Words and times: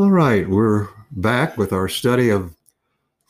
All 0.00 0.10
right, 0.10 0.48
we're 0.48 0.88
back 1.10 1.58
with 1.58 1.74
our 1.74 1.86
study 1.86 2.30
of 2.30 2.54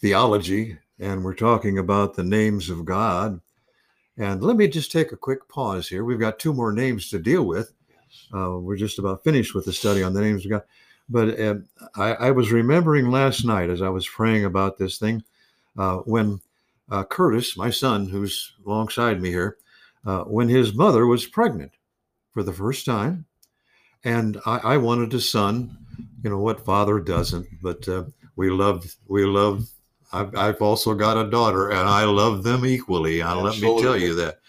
theology, 0.00 0.78
and 1.00 1.24
we're 1.24 1.34
talking 1.34 1.78
about 1.78 2.14
the 2.14 2.22
names 2.22 2.70
of 2.70 2.84
God. 2.84 3.40
And 4.16 4.40
let 4.40 4.54
me 4.54 4.68
just 4.68 4.92
take 4.92 5.10
a 5.10 5.16
quick 5.16 5.48
pause 5.48 5.88
here. 5.88 6.04
We've 6.04 6.20
got 6.20 6.38
two 6.38 6.54
more 6.54 6.70
names 6.70 7.10
to 7.10 7.18
deal 7.18 7.42
with. 7.42 7.72
Uh, 8.32 8.58
we're 8.60 8.76
just 8.76 9.00
about 9.00 9.24
finished 9.24 9.52
with 9.52 9.64
the 9.64 9.72
study 9.72 10.04
on 10.04 10.14
the 10.14 10.20
names 10.20 10.44
of 10.44 10.52
God. 10.52 10.62
But 11.08 11.40
uh, 11.40 11.56
I, 11.96 12.12
I, 12.12 12.30
was 12.30 12.52
remembering 12.52 13.10
last 13.10 13.44
night 13.44 13.68
as 13.68 13.82
I 13.82 13.88
was 13.88 14.06
praying 14.06 14.44
about 14.44 14.78
this 14.78 14.96
thing 14.96 15.24
uh, 15.76 15.96
when 15.96 16.40
uh, 16.88 17.02
Curtis, 17.02 17.56
my 17.56 17.70
son, 17.70 18.08
who's 18.08 18.52
alongside 18.64 19.20
me 19.20 19.30
here, 19.30 19.56
uh, 20.06 20.22
when 20.22 20.48
his 20.48 20.72
mother 20.72 21.04
was 21.04 21.26
pregnant 21.26 21.72
for 22.32 22.44
the 22.44 22.52
first 22.52 22.86
time. 22.86 23.24
And 24.04 24.40
I, 24.46 24.58
I 24.58 24.76
wanted 24.76 25.12
a 25.14 25.20
son, 25.20 25.76
you 26.22 26.30
know, 26.30 26.38
what 26.38 26.64
father 26.64 27.00
doesn't, 27.00 27.46
but 27.62 27.86
uh, 27.88 28.04
we 28.36 28.50
love 28.50 28.84
we 29.08 29.24
love 29.24 29.68
I've, 30.12 30.34
I've, 30.36 30.62
also 30.62 30.94
got 30.94 31.16
a 31.16 31.30
daughter, 31.30 31.70
and 31.70 31.88
I 31.88 32.04
love 32.04 32.42
them 32.42 32.66
equally. 32.66 33.22
Uh, 33.22 33.36
let 33.36 33.60
me 33.60 33.80
tell 33.80 33.96
you 33.96 34.14
that. 34.14 34.40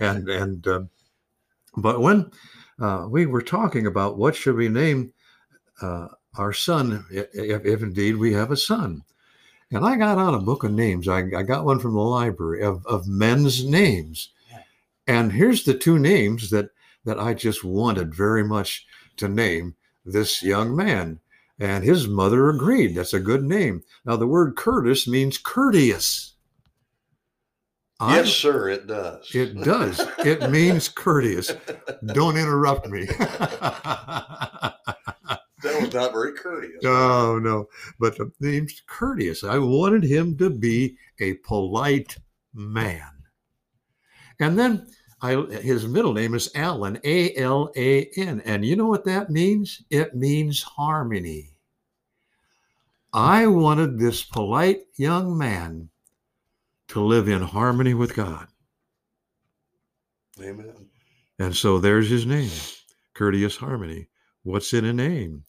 And 0.00 0.28
and 0.28 0.66
um, 0.66 0.90
but 1.76 2.00
when 2.00 2.30
uh, 2.80 3.06
we 3.08 3.26
were 3.26 3.42
talking 3.42 3.86
about 3.86 4.16
what 4.16 4.34
should 4.34 4.56
we 4.56 4.68
name 4.68 5.12
uh, 5.82 6.08
our 6.36 6.52
son, 6.52 7.04
if, 7.10 7.28
if, 7.34 7.82
indeed 7.82 8.16
we 8.16 8.32
have 8.32 8.50
a 8.50 8.56
son, 8.56 9.02
and 9.70 9.84
I 9.84 9.96
got 9.96 10.18
out 10.18 10.34
a 10.34 10.38
book 10.38 10.64
of 10.64 10.72
names. 10.72 11.08
I, 11.08 11.18
I 11.36 11.42
got 11.42 11.64
one 11.64 11.78
from 11.78 11.94
the 11.94 12.00
library 12.00 12.62
of, 12.62 12.84
of 12.86 13.06
men's 13.06 13.64
names, 13.64 14.30
and 15.06 15.32
here's 15.32 15.64
the 15.64 15.74
two 15.74 15.98
names 15.98 16.50
that 16.50 16.70
that 17.04 17.18
I 17.18 17.34
just 17.34 17.64
wanted 17.64 18.14
very 18.14 18.44
much 18.44 18.86
to 19.16 19.28
name 19.28 19.74
this 20.04 20.42
young 20.42 20.74
man. 20.74 21.20
And 21.58 21.84
his 21.84 22.08
mother 22.08 22.48
agreed. 22.48 22.94
That's 22.94 23.14
a 23.14 23.20
good 23.20 23.44
name. 23.44 23.82
Now, 24.04 24.16
the 24.16 24.26
word 24.26 24.56
Curtis 24.56 25.06
means 25.06 25.38
courteous. 25.38 26.34
Yes, 28.00 28.18
I'm, 28.18 28.26
sir, 28.26 28.68
it 28.68 28.86
does. 28.88 29.30
It 29.32 29.62
does. 29.62 30.00
it 30.18 30.50
means 30.50 30.88
courteous. 30.88 31.52
Don't 32.06 32.36
interrupt 32.36 32.88
me. 32.88 33.04
that 33.06 34.74
was 35.62 35.94
not 35.94 36.12
very 36.12 36.32
courteous. 36.32 36.82
Oh, 36.84 37.38
no. 37.40 37.68
But 38.00 38.16
the 38.16 38.32
name's 38.40 38.82
courteous. 38.88 39.44
I 39.44 39.58
wanted 39.58 40.02
him 40.02 40.36
to 40.38 40.50
be 40.50 40.96
a 41.20 41.34
polite 41.34 42.16
man. 42.52 43.12
And 44.40 44.58
then 44.58 44.88
I, 45.22 45.36
his 45.36 45.86
middle 45.86 46.12
name 46.12 46.34
is 46.34 46.50
Alan, 46.54 46.98
A 47.04 47.34
L 47.36 47.70
A 47.76 48.10
N. 48.16 48.42
And 48.44 48.64
you 48.64 48.74
know 48.74 48.88
what 48.88 49.04
that 49.04 49.30
means? 49.30 49.82
It 49.88 50.16
means 50.16 50.62
harmony. 50.62 51.50
I 53.12 53.46
wanted 53.46 53.98
this 53.98 54.24
polite 54.24 54.80
young 54.96 55.38
man 55.38 55.90
to 56.88 57.00
live 57.00 57.28
in 57.28 57.42
harmony 57.42 57.94
with 57.94 58.16
God. 58.16 58.48
Amen. 60.40 60.88
And 61.38 61.54
so 61.54 61.78
there's 61.78 62.08
his 62.10 62.26
name, 62.26 62.50
Courteous 63.14 63.56
Harmony. 63.56 64.08
What's 64.42 64.72
in 64.72 64.84
a 64.84 64.92
name? 64.92 65.44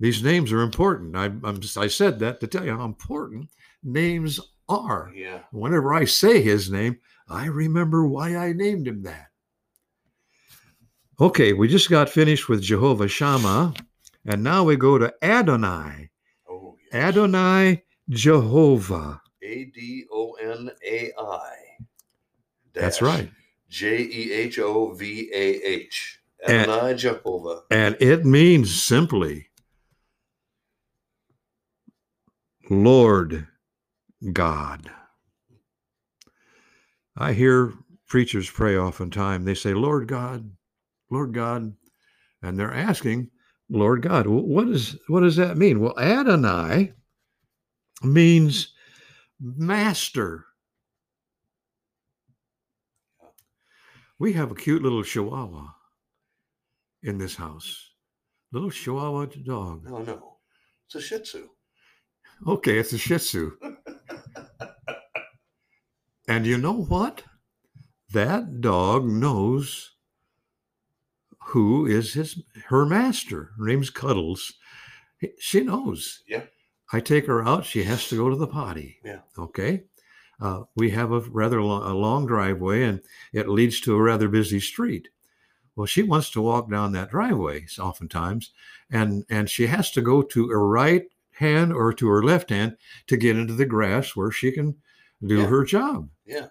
These 0.00 0.22
names 0.22 0.52
are 0.52 0.60
important. 0.60 1.16
I, 1.16 1.26
I'm 1.26 1.60
just, 1.60 1.78
I 1.78 1.86
said 1.86 2.18
that 2.18 2.40
to 2.40 2.46
tell 2.46 2.64
you 2.64 2.76
how 2.76 2.84
important 2.84 3.48
names 3.82 4.40
are. 4.68 5.10
Yeah. 5.14 5.40
Whenever 5.52 5.94
I 5.94 6.04
say 6.04 6.42
his 6.42 6.70
name, 6.70 6.98
I 7.28 7.46
remember 7.46 8.06
why 8.06 8.36
I 8.36 8.52
named 8.52 8.86
him 8.86 9.02
that. 9.02 9.28
Okay, 11.20 11.52
we 11.52 11.68
just 11.68 11.90
got 11.90 12.08
finished 12.08 12.48
with 12.48 12.60
Jehovah 12.62 13.08
Shammah, 13.08 13.74
and 14.26 14.42
now 14.42 14.64
we 14.64 14.76
go 14.76 14.98
to 14.98 15.14
Adonai. 15.22 16.10
Oh, 16.48 16.76
yes. 16.84 16.94
Adonai 16.94 17.84
Jehovah. 18.08 19.20
A 19.42 19.64
D 19.66 20.04
O 20.10 20.32
N 20.32 20.70
A 20.86 21.12
I. 21.18 21.50
That's 22.72 23.00
right. 23.00 23.30
J 23.68 23.98
E 24.02 24.32
H 24.32 24.58
O 24.58 24.92
V 24.92 25.30
A 25.32 25.62
H. 25.62 26.20
Adonai 26.46 26.90
and, 26.90 26.98
Jehovah. 26.98 27.62
And 27.70 27.96
it 28.00 28.24
means 28.24 28.82
simply 28.82 29.48
Lord 32.70 33.46
God. 34.32 34.90
I 37.16 37.32
hear 37.32 37.72
preachers 38.08 38.50
pray 38.50 38.76
oftentimes. 38.76 39.44
They 39.44 39.54
say, 39.54 39.74
Lord 39.74 40.08
God, 40.08 40.50
Lord 41.10 41.32
God. 41.32 41.74
And 42.42 42.58
they're 42.58 42.74
asking, 42.74 43.30
Lord 43.70 44.02
God. 44.02 44.26
What 44.26 44.68
is 44.68 44.96
what 45.08 45.20
does 45.20 45.36
that 45.36 45.56
mean? 45.56 45.80
Well, 45.80 45.98
Adonai 45.98 46.92
means 48.02 48.74
master. 49.40 50.44
We 54.18 54.32
have 54.34 54.50
a 54.50 54.54
cute 54.54 54.82
little 54.82 55.02
chihuahua 55.02 55.68
in 57.02 57.18
this 57.18 57.34
house. 57.34 57.90
Little 58.52 58.70
chihuahua 58.70 59.26
dog. 59.44 59.84
No, 59.84 59.98
no. 59.98 60.36
It's 60.86 60.94
a 60.94 61.00
shih 61.00 61.18
tzu. 61.18 61.48
Okay, 62.46 62.78
it's 62.78 62.92
a 62.92 62.98
shih 62.98 63.18
tzu. 63.18 63.52
and 66.28 66.46
you 66.46 66.58
know 66.58 66.84
what? 66.84 67.22
That 68.12 68.60
dog 68.60 69.06
knows 69.06 69.92
who 71.46 71.86
is 71.86 72.14
his 72.14 72.42
her 72.66 72.86
master. 72.86 73.50
Her 73.58 73.66
name's 73.66 73.90
Cuddles. 73.90 74.54
She 75.38 75.60
knows. 75.60 76.22
Yeah. 76.26 76.44
I 76.92 77.00
take 77.00 77.26
her 77.26 77.46
out. 77.46 77.64
She 77.64 77.84
has 77.84 78.08
to 78.08 78.16
go 78.16 78.30
to 78.30 78.36
the 78.36 78.46
potty. 78.46 78.98
Yeah. 79.04 79.20
Okay. 79.38 79.84
Uh, 80.40 80.64
we 80.76 80.90
have 80.90 81.12
a 81.12 81.20
rather 81.20 81.62
long, 81.62 81.82
a 81.82 81.94
long 81.94 82.26
driveway, 82.26 82.82
and 82.82 83.00
it 83.32 83.48
leads 83.48 83.80
to 83.80 83.94
a 83.94 84.02
rather 84.02 84.28
busy 84.28 84.60
street. 84.60 85.08
Well, 85.76 85.86
she 85.86 86.02
wants 86.02 86.30
to 86.30 86.42
walk 86.42 86.70
down 86.70 86.92
that 86.92 87.10
driveway 87.10 87.66
oftentimes, 87.80 88.52
and 88.90 89.24
and 89.28 89.48
she 89.48 89.66
has 89.66 89.90
to 89.92 90.02
go 90.02 90.22
to 90.22 90.48
her 90.48 90.66
right 90.66 91.04
hand 91.38 91.72
or 91.72 91.92
to 91.92 92.08
her 92.08 92.22
left 92.22 92.50
hand 92.50 92.76
to 93.06 93.16
get 93.16 93.36
into 93.36 93.54
the 93.54 93.66
grass 93.66 94.14
where 94.14 94.30
she 94.30 94.52
can 94.52 94.76
do 95.22 95.40
yeah. 95.40 95.46
her 95.46 95.64
job. 95.64 96.08
Yeah. 96.24 96.46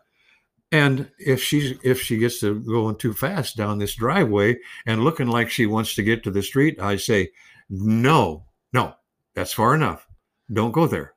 And 0.72 1.12
if 1.20 1.42
she's 1.42 1.78
if 1.84 2.02
she 2.02 2.18
gets 2.18 2.40
to 2.40 2.60
going 2.60 2.96
too 2.96 3.14
fast 3.14 3.56
down 3.56 3.78
this 3.78 3.96
driveway 3.96 4.58
and 4.88 5.04
looking 5.04 5.28
like 5.28 5.50
she 5.50 5.68
wants 5.68 5.94
to 5.96 6.04
get 6.04 6.24
to 6.24 6.32
the 6.32 6.42
street, 6.42 6.80
I 6.80 6.96
say, 6.96 7.30
no, 7.70 8.46
no, 8.74 8.96
that's 9.36 9.54
far 9.54 9.76
enough. 9.76 10.08
Don't 10.52 10.72
go 10.72 10.88
there. 10.88 11.14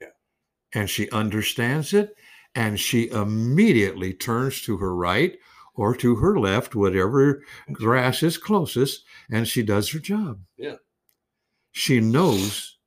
Yeah. 0.00 0.08
And 0.72 0.88
she 0.88 1.10
understands 1.10 1.92
it, 1.92 2.16
and 2.54 2.80
she 2.80 3.10
immediately 3.10 4.14
turns 4.14 4.62
to 4.62 4.78
her 4.78 4.96
right 4.96 5.36
or 5.74 5.94
to 5.96 6.16
her 6.16 6.38
left, 6.38 6.74
whatever 6.74 7.42
grass 7.72 8.22
is 8.22 8.38
closest, 8.38 9.04
and 9.30 9.46
she 9.46 9.62
does 9.62 9.90
her 9.90 9.98
job. 9.98 10.40
Yeah. 10.56 10.76
She 11.72 12.00
knows 12.00 12.78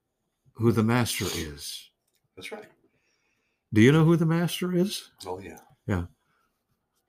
who 0.53 0.71
the 0.71 0.83
master 0.83 1.25
is. 1.25 1.91
That's 2.35 2.51
right. 2.51 2.65
Do 3.75 3.81
you 3.81 3.91
know 3.91 4.05
who 4.05 4.15
the 4.15 4.25
master 4.25 4.73
is? 4.73 5.11
Oh 5.25 5.37
yeah. 5.39 5.59
Yeah. 5.85 6.05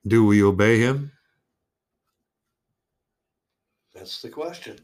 Do 0.05 0.27
we 0.27 0.43
obey 0.43 0.81
him? 0.81 1.13
That's 3.95 4.21
the 4.21 4.31
question. 4.31 4.79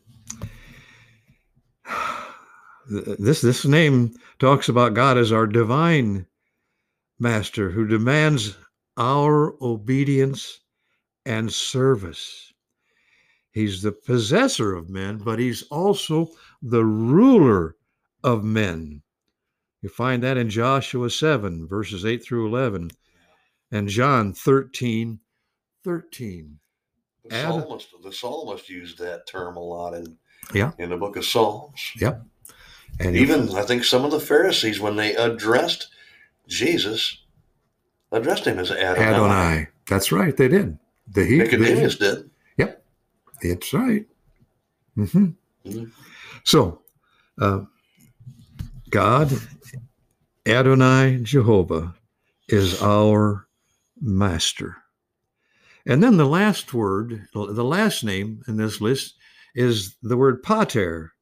This 2.91 3.41
this 3.41 3.65
name 3.65 4.13
talks 4.41 4.69
about 4.69 4.95
God 4.95 5.17
as 5.17 5.31
our 5.31 5.47
divine 5.47 6.27
master 7.21 7.71
who 7.71 7.87
demands 7.87 8.57
our 8.97 9.55
obedience 9.63 10.61
and 11.25 11.51
service. 11.53 12.53
He's 13.53 13.83
the 13.83 13.93
possessor 13.93 14.75
of 14.75 14.91
men, 14.91 15.19
but 15.19 15.39
he's 15.39 15.63
also 15.71 16.31
the 16.61 16.85
ruler 16.85 17.77
of 18.25 18.43
men. 18.43 19.03
You 19.83 19.89
find 19.89 20.23
that 20.23 20.37
in 20.37 20.49
Joshua 20.49 21.11
7, 21.11 21.67
verses 21.67 22.05
8 22.05 22.25
through 22.25 22.47
11 22.47 22.91
and 23.73 23.89
John 23.89 24.33
13 24.33 25.19
13. 25.85 26.59
The 27.25 27.43
psalmist, 27.43 27.89
the 28.03 28.13
psalmist 28.13 28.69
used 28.69 28.99
that 28.99 29.27
term 29.27 29.57
a 29.57 29.61
lot 29.61 29.95
in 29.95 30.17
Yeah. 30.55 30.73
In 30.79 30.91
the 30.91 30.97
book 30.97 31.17
of 31.17 31.25
Psalms. 31.25 31.93
Yep. 31.97 32.23
And 33.01 33.17
Even 33.17 33.51
I 33.57 33.63
think 33.63 33.85
some 33.85 34.05
of 34.05 34.11
the 34.11 34.21
Pharisees, 34.21 34.81
when 34.81 34.97
they 34.97 35.15
addressed 35.17 35.89
Jesus, 36.47 37.23
addressed 38.13 38.45
him 38.47 38.59
as 38.59 38.71
Adonai. 38.71 39.03
Adonai. 39.03 39.69
That's 39.89 40.13
right. 40.13 40.37
They 40.37 40.49
did. 40.49 40.79
The 41.09 41.25
he, 41.25 41.39
Nicodemus 41.39 41.97
did. 41.97 42.31
Yep. 42.59 42.85
That's 43.43 43.73
right. 43.73 44.07
hmm 44.95 45.31
Mhm. 45.65 45.91
So, 46.45 46.83
uh, 47.41 47.61
God, 48.91 49.33
Adonai 50.47 51.21
Jehovah, 51.23 51.95
is 52.49 52.83
our 52.83 53.47
master. 54.01 54.77
And 55.87 56.03
then 56.03 56.17
the 56.17 56.27
last 56.27 56.75
word, 56.75 57.27
the 57.33 57.65
last 57.65 58.05
name 58.05 58.43
in 58.47 58.57
this 58.57 58.81
list 58.81 59.15
is 59.55 59.97
the 60.03 60.17
word 60.17 60.43
pater, 60.43 61.13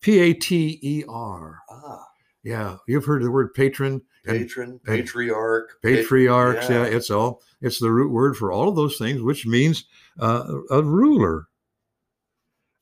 P 0.00 0.18
A 0.18 0.32
T 0.34 0.78
E 0.82 1.04
R. 1.08 1.60
Ah, 1.70 2.06
Yeah, 2.42 2.76
you've 2.86 3.04
heard 3.04 3.22
the 3.22 3.30
word 3.30 3.52
patron 3.54 4.02
and 4.26 4.38
patron, 4.38 4.80
patriarch, 4.84 5.78
pa- 5.82 5.88
patriarchs. 5.88 6.68
Yeah. 6.68 6.84
yeah. 6.84 6.96
it's 6.96 7.10
all 7.10 7.42
it's 7.60 7.78
the 7.78 7.90
root 7.90 8.10
word 8.10 8.36
for 8.36 8.52
all 8.52 8.68
of 8.68 8.76
those 8.76 8.96
things, 8.96 9.20
which 9.20 9.46
means 9.46 9.84
uh, 10.18 10.44
a 10.70 10.82
ruler. 10.82 11.46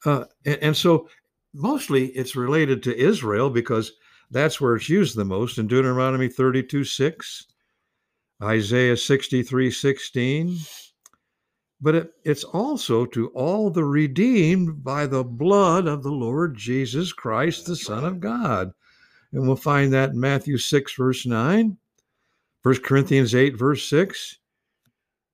Uh, 0.04 0.24
and, 0.44 0.58
and 0.62 0.76
so 0.76 1.08
mostly 1.52 2.06
it's 2.08 2.36
related 2.36 2.82
to 2.84 2.96
Israel 2.96 3.50
because 3.50 3.92
that's 4.30 4.60
where 4.60 4.76
it's 4.76 4.88
used 4.88 5.16
the 5.16 5.24
most 5.24 5.58
in 5.58 5.66
Deuteronomy 5.66 6.28
32 6.28 6.84
6, 6.84 7.46
Isaiah 8.42 8.96
63 8.96 9.70
16. 9.70 10.58
But 11.80 11.94
it, 11.94 12.10
it's 12.24 12.44
also 12.44 13.06
to 13.06 13.28
all 13.28 13.70
the 13.70 13.84
redeemed 13.84 14.82
by 14.82 15.06
the 15.06 15.22
blood 15.22 15.86
of 15.86 16.02
the 16.02 16.10
Lord 16.10 16.56
Jesus 16.56 17.12
Christ, 17.12 17.66
the 17.66 17.76
Son 17.76 18.04
of 18.04 18.20
God. 18.20 18.72
And 19.32 19.46
we'll 19.46 19.56
find 19.56 19.92
that 19.92 20.10
in 20.10 20.20
Matthew 20.20 20.58
6, 20.58 20.94
verse 20.94 21.24
9, 21.24 21.76
1 22.62 22.82
Corinthians 22.82 23.34
8, 23.34 23.56
verse 23.56 23.88
6, 23.88 24.38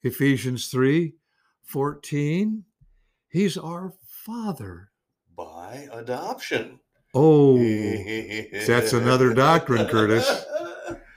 Ephesians 0.03 0.69
3, 0.69 1.15
14. 1.63 2.65
He's 3.29 3.57
our 3.57 3.93
Father. 4.07 4.91
by 5.37 5.89
adoption. 5.93 6.79
Oh, 7.15 7.59
that's 8.67 8.93
another 8.93 9.33
doctrine, 9.35 9.87
Curtis. 9.87 10.45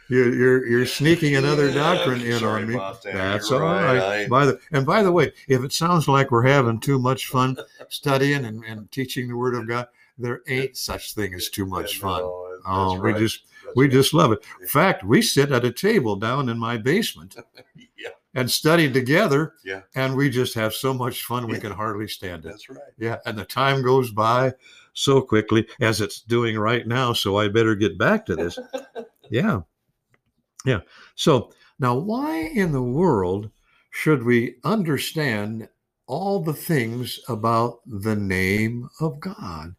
you're, 0.09 0.33
you're, 0.33 0.65
you're 0.67 0.85
sneaking 0.85 1.35
another 1.35 1.73
doctrine 1.73 2.21
in 2.21 2.43
on 2.43 2.67
me. 2.67 2.75
that. 2.75 3.01
That's 3.03 3.49
You're 3.49 3.63
all 3.65 3.75
right. 3.83 4.23
I- 4.25 4.27
By 4.27 4.45
the 4.45 4.59
and 4.71 4.85
by 4.85 5.03
the 5.03 5.11
way, 5.11 5.33
if 5.47 5.63
it 5.63 5.73
sounds 5.73 6.07
like 6.07 6.31
we're 6.31 6.43
having 6.47 6.79
too 6.79 6.99
much 6.99 7.27
fun 7.27 7.57
studying 7.89 8.45
and, 8.45 8.63
and 8.65 8.91
teaching 8.91 9.27
the 9.27 9.35
Word 9.35 9.55
of 9.55 9.67
God, 9.67 9.87
there 10.17 10.41
ain't 10.47 10.77
such 10.77 11.13
thing 11.13 11.33
as 11.33 11.49
too 11.49 11.65
much 11.65 11.99
fun. 11.99 12.21
No, 12.21 12.43
Oh, 12.65 12.99
we 12.99 13.13
just 13.13 13.43
That's 13.65 13.75
we 13.75 13.85
right. 13.85 13.91
just 13.91 14.13
love 14.13 14.31
it. 14.31 14.39
In 14.59 14.67
fact, 14.67 15.03
we 15.03 15.21
sit 15.21 15.51
at 15.51 15.63
a 15.63 15.71
table 15.71 16.15
down 16.15 16.49
in 16.49 16.57
my 16.57 16.75
basement 16.77 17.35
yeah, 17.97 18.09
and 18.37 18.51
study 18.51 18.89
together, 18.91 19.53
Yeah. 19.65 19.81
and 19.95 20.15
we 20.15 20.29
just 20.29 20.53
have 20.53 20.75
so 20.75 20.93
much 20.93 21.23
fun 21.23 21.47
we 21.47 21.55
Yeah. 21.55 21.59
can 21.61 21.71
hardly 21.71 22.07
stand 22.07 22.45
it. 22.45 22.49
that's 22.49 22.69
right. 22.69 22.93
Yeah, 22.99 23.17
and 23.25 23.35
the 23.35 23.43
time 23.43 23.81
goes 23.81 24.11
by 24.11 24.53
so 24.93 25.21
quickly 25.21 25.67
as 25.81 26.01
it's 26.01 26.21
doing 26.21 26.55
right 26.57 26.85
now. 26.87 27.13
So 27.13 27.37
I 27.37 27.47
better 27.47 27.73
get 27.73 27.97
back 27.97 28.27
to 28.27 28.35
this. 28.35 28.59
yeah, 29.31 29.61
yeah. 30.65 30.81
So 31.15 31.51
now, 31.79 31.95
why 31.95 32.37
in 32.53 32.71
the 32.73 32.81
world 32.83 33.49
should 33.89 34.21
we 34.23 34.57
understand 34.63 35.67
all 36.05 36.39
the 36.39 36.53
things 36.53 37.19
about 37.27 37.79
the 37.87 38.15
name 38.15 38.87
of 38.99 39.19
God? 39.19 39.75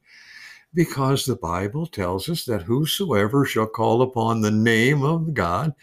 Because 0.74 1.24
the 1.24 1.36
Bible 1.36 1.86
tells 1.86 2.28
us 2.28 2.44
that 2.46 2.62
whosoever 2.62 3.44
shall 3.44 3.66
call 3.68 4.02
upon 4.02 4.40
the 4.40 4.50
name 4.50 5.02
of 5.04 5.32
God, 5.32 5.74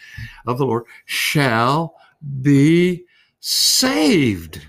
of 0.46 0.58
the 0.58 0.66
Lord, 0.66 0.84
shall 1.06 1.96
be 2.42 3.06
saved. 3.40 4.62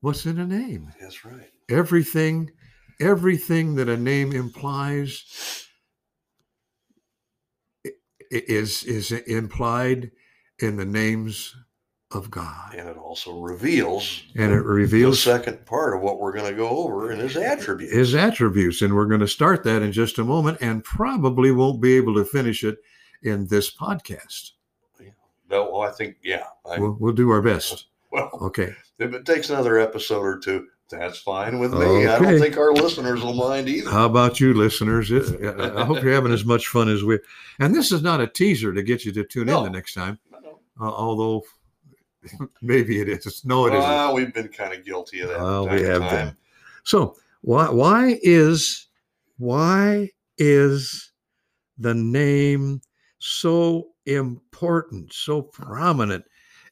What's 0.00 0.26
in 0.26 0.38
a 0.38 0.46
name? 0.46 0.92
That's 1.00 1.24
right. 1.24 1.50
Everything, 1.68 2.50
everything 3.00 3.76
that 3.76 3.88
a 3.88 3.96
name 3.96 4.32
implies 4.32 5.24
is 8.30 8.84
is 8.84 9.12
implied 9.12 10.10
in 10.58 10.76
the 10.76 10.84
names 10.84 11.54
of 12.14 12.30
God, 12.30 12.74
And 12.74 12.88
it 12.88 12.96
also 12.96 13.40
reveals 13.40 14.22
and 14.36 14.52
it 14.52 14.64
reveals 14.64 15.24
the 15.24 15.30
second 15.32 15.64
part 15.64 15.96
of 15.96 16.02
what 16.02 16.20
we're 16.20 16.32
going 16.32 16.50
to 16.50 16.56
go 16.56 16.68
over 16.68 17.10
in 17.10 17.18
his 17.18 17.36
attributes. 17.36 17.94
his 17.94 18.14
attributes. 18.14 18.82
And 18.82 18.94
we're 18.94 19.06
going 19.06 19.20
to 19.20 19.28
start 19.28 19.64
that 19.64 19.82
in 19.82 19.92
just 19.92 20.18
a 20.18 20.24
moment, 20.24 20.58
and 20.60 20.84
probably 20.84 21.52
won't 21.52 21.80
be 21.80 21.96
able 21.96 22.14
to 22.14 22.24
finish 22.24 22.64
it 22.64 22.78
in 23.22 23.46
this 23.46 23.74
podcast. 23.74 24.50
No, 25.52 25.70
well, 25.70 25.82
I 25.82 25.92
think, 25.92 26.16
yeah. 26.24 26.44
I, 26.68 26.78
We'll, 26.80 26.96
we'll 26.98 27.12
do 27.12 27.30
our 27.30 27.42
best. 27.42 27.86
well, 28.12 28.30
Okay. 28.42 28.74
if 28.98 29.12
it 29.14 29.24
takes 29.24 29.50
another 29.50 29.78
episode 29.78 30.22
or 30.22 30.38
two, 30.38 30.66
that's 30.90 31.18
fine 31.18 31.58
with 31.58 31.72
me. 31.72 32.06
I 32.06 32.18
don't 32.18 32.38
think 32.38 32.56
our 32.58 32.72
listeners 32.72 33.22
will 33.22 33.32
mind 33.32 33.68
either. 33.68 33.90
How 33.90 34.04
about 34.06 34.40
you, 34.40 34.52
listeners? 34.52 35.10
I 35.10 35.84
hope 35.84 36.02
you're 36.02 36.12
having 36.12 36.32
as 36.32 36.44
much 36.44 36.68
fun 36.68 36.90
as 36.90 37.02
we. 37.02 37.18
And 37.60 37.74
this 37.74 37.92
is 37.92 38.02
not 38.02 38.20
a 38.20 38.26
teaser 38.26 38.74
to 38.74 38.82
get 38.82 39.04
you 39.06 39.12
to 39.12 39.24
tune 39.24 39.48
in 39.48 39.62
the 39.64 39.70
next 39.70 39.94
time. 39.94 40.18
No. 40.30 40.58
uh, 40.80 40.90
although 40.90 41.44
maybe 42.62 43.00
it 43.00 43.08
is. 43.08 43.42
No, 43.44 43.64
it 43.66 43.70
isn't. 43.70 43.80
Well, 43.88 44.14
we've 44.14 44.34
been 44.34 44.48
kind 44.48 44.74
of 44.74 44.84
guilty 44.84 45.20
of 45.20 45.30
that. 45.30 45.40
Well, 45.40 45.66
we 45.68 45.80
have 45.82 46.02
time. 46.02 46.10
been. 46.28 46.36
So 46.84 47.16
why 47.40 47.70
why 47.70 48.18
is 48.22 48.88
why 49.38 50.10
is 50.36 51.10
the 51.78 51.94
name 51.94 52.82
so 53.18 53.91
important, 54.06 55.12
so 55.12 55.42
prominent 55.42 56.24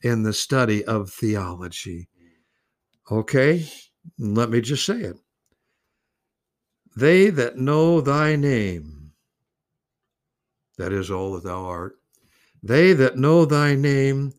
in 0.02 0.22
the 0.22 0.32
study 0.32 0.84
of 0.84 1.10
theology? 1.10 2.08
Okay, 3.10 3.66
let 4.18 4.50
me 4.50 4.60
just 4.60 4.84
say 4.84 5.00
it. 5.00 5.16
They 6.96 7.30
that 7.30 7.56
know 7.56 8.00
thy 8.00 8.36
name, 8.36 9.12
that 10.78 10.92
is 10.92 11.10
all 11.10 11.34
that 11.34 11.44
thou 11.44 11.64
art, 11.64 11.96
they 12.62 12.92
that 12.92 13.16
know 13.16 13.44
thy 13.44 13.74
name 13.74 14.32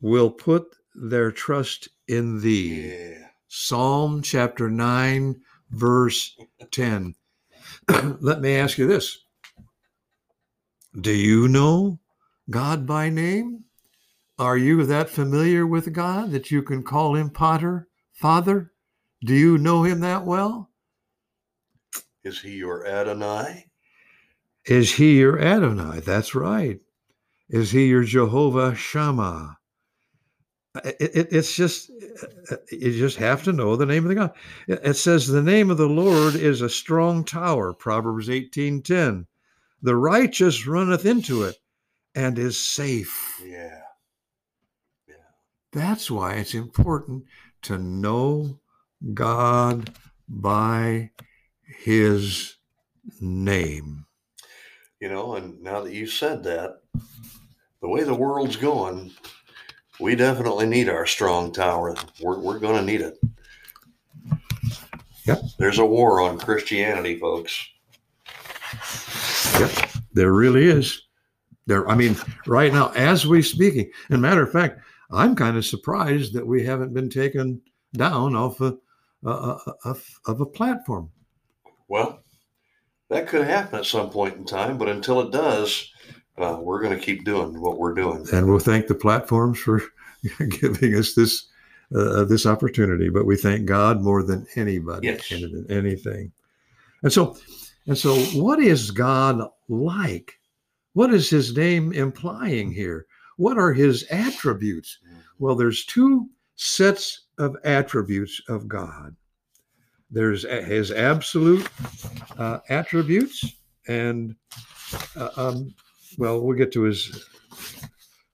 will 0.00 0.30
put 0.30 0.64
their 0.94 1.30
trust 1.30 1.88
in 2.06 2.40
thee. 2.40 2.90
Yeah. 2.90 3.28
Psalm 3.48 4.20
chapter 4.20 4.68
9, 4.68 5.40
verse 5.70 6.36
10. 6.72 7.14
Let 8.20 8.40
me 8.40 8.56
ask 8.56 8.78
you 8.78 8.86
this 8.86 9.18
Do 11.00 11.12
you 11.12 11.48
know 11.48 12.00
God 12.50 12.86
by 12.86 13.10
name? 13.10 13.64
Are 14.38 14.58
you 14.58 14.84
that 14.86 15.10
familiar 15.10 15.66
with 15.66 15.92
God 15.92 16.32
that 16.32 16.50
you 16.50 16.62
can 16.62 16.82
call 16.82 17.14
him 17.14 17.30
pater, 17.30 17.88
Father? 18.12 18.72
Do 19.24 19.34
you 19.34 19.58
know 19.58 19.84
him 19.84 20.00
that 20.00 20.24
well? 20.24 20.70
Is 22.24 22.40
he 22.40 22.56
your 22.56 22.86
Adonai? 22.86 23.66
Is 24.66 24.92
he 24.94 25.18
your 25.18 25.38
Adonai? 25.38 26.00
That's 26.00 26.34
right. 26.34 26.80
Is 27.48 27.70
he 27.70 27.86
your 27.86 28.04
Jehovah 28.04 28.74
Shammah? 28.74 29.58
It, 30.84 30.96
it- 31.00 31.28
it's 31.32 31.54
just, 31.54 31.90
you 32.72 32.92
just 32.98 33.16
have 33.18 33.44
to 33.44 33.52
know 33.52 33.76
the 33.76 33.86
name 33.86 34.04
of 34.04 34.08
the 34.08 34.14
God. 34.16 34.32
It 34.66 34.96
says, 34.96 35.26
the 35.28 35.42
name 35.42 35.70
of 35.70 35.76
the 35.76 35.88
Lord 35.88 36.34
is 36.34 36.60
a 36.60 36.68
strong 36.68 37.24
tower, 37.24 37.72
Proverbs 37.72 38.28
18.10. 38.28 39.26
The 39.82 39.96
righteous 39.96 40.66
runneth 40.66 41.06
into 41.06 41.44
it 41.44 41.56
and 42.14 42.38
is 42.38 42.58
safe. 42.58 43.42
Yeah. 43.44 43.80
That's 45.72 46.08
why 46.10 46.34
it's 46.34 46.54
important 46.54 47.24
to 47.62 47.78
know 47.78 48.60
God 49.12 49.90
by 50.28 51.10
his 51.62 52.56
name. 53.20 54.06
You 55.00 55.08
know, 55.08 55.34
and 55.34 55.60
now 55.60 55.80
that 55.82 55.92
you 55.92 56.06
said 56.06 56.44
that, 56.44 56.80
the 57.80 57.88
way 57.88 58.04
the 58.04 58.14
world's 58.14 58.56
going, 58.56 59.10
we 59.98 60.14
definitely 60.14 60.66
need 60.66 60.88
our 60.88 61.06
strong 61.06 61.52
tower. 61.52 61.94
We're, 62.20 62.38
we're 62.38 62.60
going 62.60 62.76
to 62.76 62.86
need 62.86 63.00
it. 63.00 63.18
Yep. 65.26 65.40
There's 65.58 65.78
a 65.78 65.84
war 65.84 66.20
on 66.20 66.38
Christianity, 66.38 67.18
folks. 67.18 67.68
Yep, 69.58 69.70
there 70.12 70.32
really 70.32 70.66
is. 70.66 71.03
There, 71.66 71.88
I 71.88 71.94
mean, 71.94 72.16
right 72.46 72.72
now, 72.72 72.90
as 72.90 73.26
we 73.26 73.40
speaking, 73.42 73.90
and 74.10 74.20
matter 74.20 74.42
of 74.42 74.52
fact, 74.52 74.80
I'm 75.10 75.34
kind 75.34 75.56
of 75.56 75.64
surprised 75.64 76.34
that 76.34 76.46
we 76.46 76.64
haven't 76.64 76.92
been 76.92 77.08
taken 77.08 77.62
down 77.94 78.36
off 78.36 78.60
a, 78.60 78.76
uh, 79.24 79.58
of, 79.84 80.04
of 80.26 80.40
a 80.40 80.46
platform. 80.46 81.10
Well, 81.88 82.22
that 83.08 83.28
could 83.28 83.46
happen 83.46 83.78
at 83.78 83.86
some 83.86 84.10
point 84.10 84.36
in 84.36 84.44
time, 84.44 84.76
but 84.76 84.88
until 84.88 85.20
it 85.20 85.30
does, 85.30 85.90
uh, 86.36 86.58
we're 86.60 86.82
going 86.82 86.98
to 86.98 87.04
keep 87.04 87.24
doing 87.24 87.60
what 87.60 87.78
we're 87.78 87.94
doing. 87.94 88.26
And 88.32 88.46
we'll 88.46 88.58
thank 88.58 88.86
the 88.86 88.94
platforms 88.94 89.58
for 89.58 89.82
giving 90.60 90.94
us 90.94 91.14
this 91.14 91.48
uh, 91.94 92.24
this 92.24 92.46
opportunity, 92.46 93.08
but 93.08 93.26
we 93.26 93.36
thank 93.36 93.66
God 93.66 94.00
more 94.00 94.22
than 94.22 94.46
anybody 94.56 95.06
Yes. 95.06 95.32
anything. 95.68 96.32
And 97.02 97.12
so, 97.12 97.36
and 97.86 97.96
so, 97.96 98.16
what 98.40 98.58
is 98.58 98.90
God 98.90 99.48
like? 99.68 100.32
What 100.94 101.12
is 101.12 101.28
His 101.28 101.56
name 101.56 101.92
implying 101.92 102.72
here? 102.72 103.06
What 103.36 103.58
are 103.58 103.72
His 103.72 104.04
attributes? 104.10 104.98
Well, 105.38 105.54
there's 105.54 105.84
two 105.84 106.28
sets 106.56 107.26
of 107.38 107.56
attributes 107.64 108.40
of 108.48 108.68
God. 108.68 109.14
There's 110.10 110.44
His 110.44 110.90
absolute 110.90 111.68
uh, 112.38 112.60
attributes, 112.68 113.44
and 113.88 114.36
uh, 115.16 115.30
um, 115.36 115.74
well, 116.16 116.40
we'll 116.40 116.56
get 116.56 116.72
to 116.72 116.82
His 116.82 117.26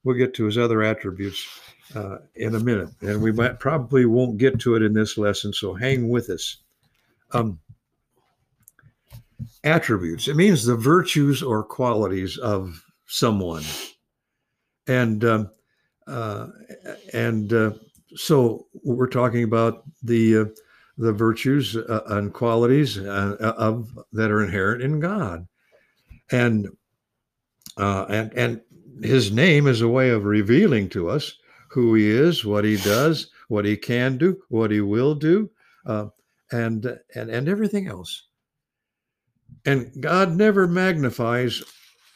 we'll 0.04 0.18
get 0.18 0.34
to 0.34 0.44
His 0.44 0.58
other 0.58 0.82
attributes 0.82 1.46
uh, 1.94 2.18
in 2.34 2.54
a 2.54 2.60
minute, 2.60 2.90
and 3.00 3.22
we 3.22 3.32
might 3.32 3.58
probably 3.58 4.04
won't 4.04 4.38
get 4.38 4.60
to 4.60 4.74
it 4.74 4.82
in 4.82 4.92
this 4.92 5.16
lesson. 5.16 5.52
So 5.52 5.74
hang 5.74 6.08
with 6.08 6.28
us. 6.28 6.58
Um, 7.32 7.58
attributes. 9.64 10.28
It 10.28 10.36
means 10.36 10.64
the 10.64 10.76
virtues 10.76 11.42
or 11.42 11.62
qualities 11.62 12.36
of 12.38 12.82
someone, 13.06 13.64
and 14.86 15.24
um, 15.24 15.50
uh, 16.06 16.48
and 17.12 17.52
uh, 17.52 17.72
so 18.14 18.66
we're 18.84 19.06
talking 19.06 19.44
about 19.44 19.84
the 20.02 20.38
uh, 20.38 20.44
the 20.98 21.12
virtues 21.12 21.76
uh, 21.76 22.02
and 22.08 22.32
qualities 22.32 22.98
uh, 22.98 23.36
of 23.56 23.98
that 24.12 24.30
are 24.30 24.44
inherent 24.44 24.82
in 24.82 25.00
God, 25.00 25.46
and 26.30 26.68
uh, 27.76 28.06
and 28.08 28.32
and 28.34 28.60
His 29.02 29.32
name 29.32 29.66
is 29.66 29.80
a 29.80 29.88
way 29.88 30.10
of 30.10 30.24
revealing 30.24 30.88
to 30.90 31.08
us 31.08 31.34
who 31.70 31.94
He 31.94 32.08
is, 32.08 32.44
what 32.44 32.64
He 32.64 32.76
does, 32.76 33.30
what 33.48 33.64
He 33.64 33.76
can 33.76 34.18
do, 34.18 34.40
what 34.48 34.70
He 34.70 34.80
will 34.80 35.14
do, 35.14 35.50
uh, 35.86 36.06
and 36.52 36.98
and 37.14 37.30
and 37.30 37.48
everything 37.48 37.86
else. 37.86 38.26
And 39.66 39.90
God 40.00 40.32
never 40.36 40.66
magnifies 40.66 41.62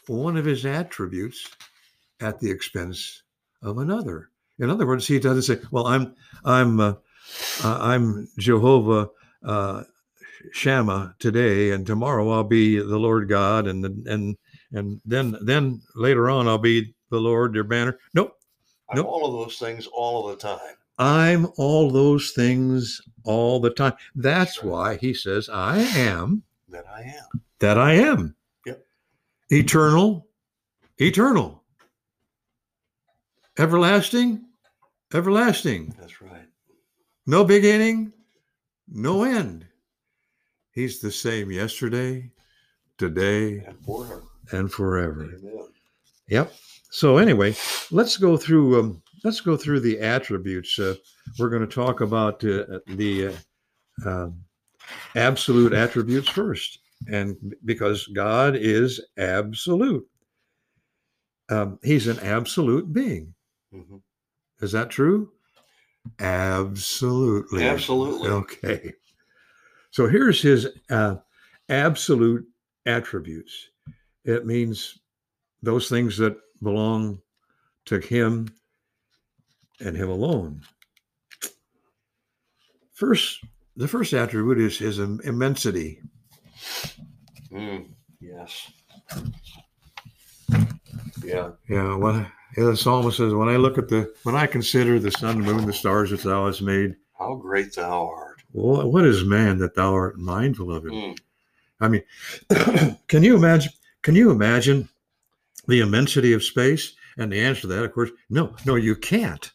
one 0.06 0.36
of 0.36 0.44
his 0.44 0.64
attributes 0.64 1.50
at 2.20 2.40
the 2.40 2.50
expense 2.50 3.22
of 3.62 3.78
another. 3.78 4.30
In 4.58 4.70
other 4.70 4.86
words, 4.86 5.06
he 5.06 5.18
doesn't 5.18 5.42
say, 5.42 5.58
"Well, 5.70 5.86
I'm 5.86 6.14
I'm 6.44 6.80
uh, 6.80 6.94
uh, 7.62 7.78
I'm 7.80 8.28
Jehovah 8.38 9.10
uh, 9.44 9.82
Shammah 10.52 11.16
today, 11.18 11.72
and 11.72 11.86
tomorrow 11.86 12.30
I'll 12.30 12.44
be 12.44 12.78
the 12.78 12.98
Lord 12.98 13.28
God, 13.28 13.66
and 13.66 13.84
and 14.06 14.36
and 14.72 15.00
then 15.04 15.36
then 15.42 15.82
later 15.96 16.30
on 16.30 16.46
I'll 16.46 16.58
be 16.58 16.94
the 17.10 17.18
Lord 17.20 17.54
your 17.54 17.64
banner." 17.64 17.98
Nope, 18.14 18.32
I'm 18.90 18.96
Nope. 18.96 19.06
all 19.06 19.26
of 19.26 19.32
those 19.44 19.58
things 19.58 19.86
all 19.88 20.28
of 20.28 20.38
the 20.38 20.48
time. 20.48 20.76
I'm 20.98 21.48
all 21.56 21.90
those 21.90 22.30
things 22.30 23.00
all 23.24 23.58
the 23.58 23.70
time. 23.70 23.94
That's 24.14 24.62
why 24.62 24.96
he 24.96 25.12
says, 25.14 25.48
"I 25.48 25.78
am." 25.78 26.44
That 26.74 26.86
I 26.88 27.02
am. 27.02 27.40
that 27.60 27.78
I 27.78 27.92
am. 27.94 28.34
Yep. 28.66 28.84
Eternal, 29.50 30.26
eternal. 30.98 31.62
Everlasting, 33.58 34.44
everlasting. 35.12 35.94
That's 36.00 36.20
right. 36.20 36.48
No 37.26 37.44
beginning, 37.44 38.12
no 38.88 39.22
end. 39.22 39.66
He's 40.72 40.98
the 40.98 41.12
same 41.12 41.52
yesterday, 41.52 42.32
today, 42.98 43.60
And 43.64 43.78
forever. 43.86 44.22
and 44.50 44.72
forever. 44.72 45.22
Amen. 45.26 45.68
Yep. 46.28 46.52
So 46.90 47.18
anyway, 47.18 47.54
let's 47.92 48.16
go 48.16 48.36
through. 48.36 48.80
Um, 48.80 49.02
let's 49.22 49.40
go 49.40 49.56
through 49.56 49.80
the 49.80 50.00
attributes. 50.00 50.76
Uh, 50.78 50.96
we're 51.38 51.50
going 51.50 51.66
to 51.66 51.72
talk 51.72 52.00
about 52.00 52.42
uh, 52.44 52.80
the 52.88 53.28
uh, 53.28 54.08
um, 54.10 54.43
absolute 55.14 55.72
attributes 55.72 56.28
first, 56.28 56.78
and 57.08 57.54
because 57.64 58.06
God 58.08 58.56
is 58.56 59.00
absolute, 59.16 60.06
um, 61.48 61.78
He's 61.82 62.06
an 62.06 62.18
absolute 62.20 62.92
being. 62.92 63.34
Mhm. 63.72 64.02
Is 64.60 64.72
that 64.72 64.90
true? 64.90 65.32
Absolutely. 66.20 67.64
Absolutely. 67.64 68.28
Okay. 68.28 68.92
So 69.90 70.08
here's 70.08 70.40
His 70.42 70.68
uh, 70.90 71.16
absolute 71.68 72.46
attributes. 72.86 73.70
It 74.24 74.46
means 74.46 74.98
those 75.62 75.88
things 75.88 76.16
that 76.18 76.36
belong 76.62 77.20
to 77.86 77.98
him 77.98 78.48
and 79.80 79.96
him 79.96 80.08
alone. 80.08 80.62
First, 82.92 83.44
the 83.76 83.88
first 83.88 84.12
attribute 84.12 84.58
is 84.58 84.78
his 84.78 84.98
im- 84.98 85.20
immensity. 85.24 86.00
Mm, 87.52 87.88
yes. 88.20 88.70
Yeah. 91.24 91.50
Yeah, 91.68 91.96
when 91.96 92.26
yeah, 92.56 92.64
the 92.64 92.76
psalmist 92.76 93.16
says, 93.16 93.34
"When 93.34 93.48
I 93.48 93.56
look 93.56 93.78
at 93.78 93.88
the, 93.88 94.12
when 94.22 94.36
I 94.36 94.46
consider 94.46 94.98
the 94.98 95.10
sun, 95.10 95.40
the 95.40 95.52
moon, 95.52 95.66
the 95.66 95.72
stars 95.72 96.10
that 96.10 96.22
Thou 96.22 96.46
hast 96.46 96.62
made, 96.62 96.96
How 97.18 97.34
great 97.34 97.74
thou 97.74 98.06
art. 98.08 98.42
well, 98.52 98.90
what 98.90 99.04
is 99.04 99.24
man 99.24 99.58
that 99.58 99.74
Thou 99.74 99.92
art 99.94 100.18
mindful 100.18 100.72
of 100.72 100.84
him?" 100.84 100.92
Mm, 100.92 101.18
I 101.80 101.88
mean, 101.88 102.02
can 103.08 103.22
you 103.22 103.36
imagine? 103.36 103.72
Can 104.02 104.14
you 104.14 104.30
imagine 104.30 104.88
the 105.66 105.80
immensity 105.80 106.32
of 106.32 106.44
space? 106.44 106.92
And 107.16 107.32
the 107.32 107.40
answer 107.40 107.62
to 107.62 107.66
that, 107.68 107.84
of 107.84 107.92
course, 107.92 108.10
no, 108.28 108.56
no, 108.66 108.74
you 108.74 108.96
can't. 108.96 109.52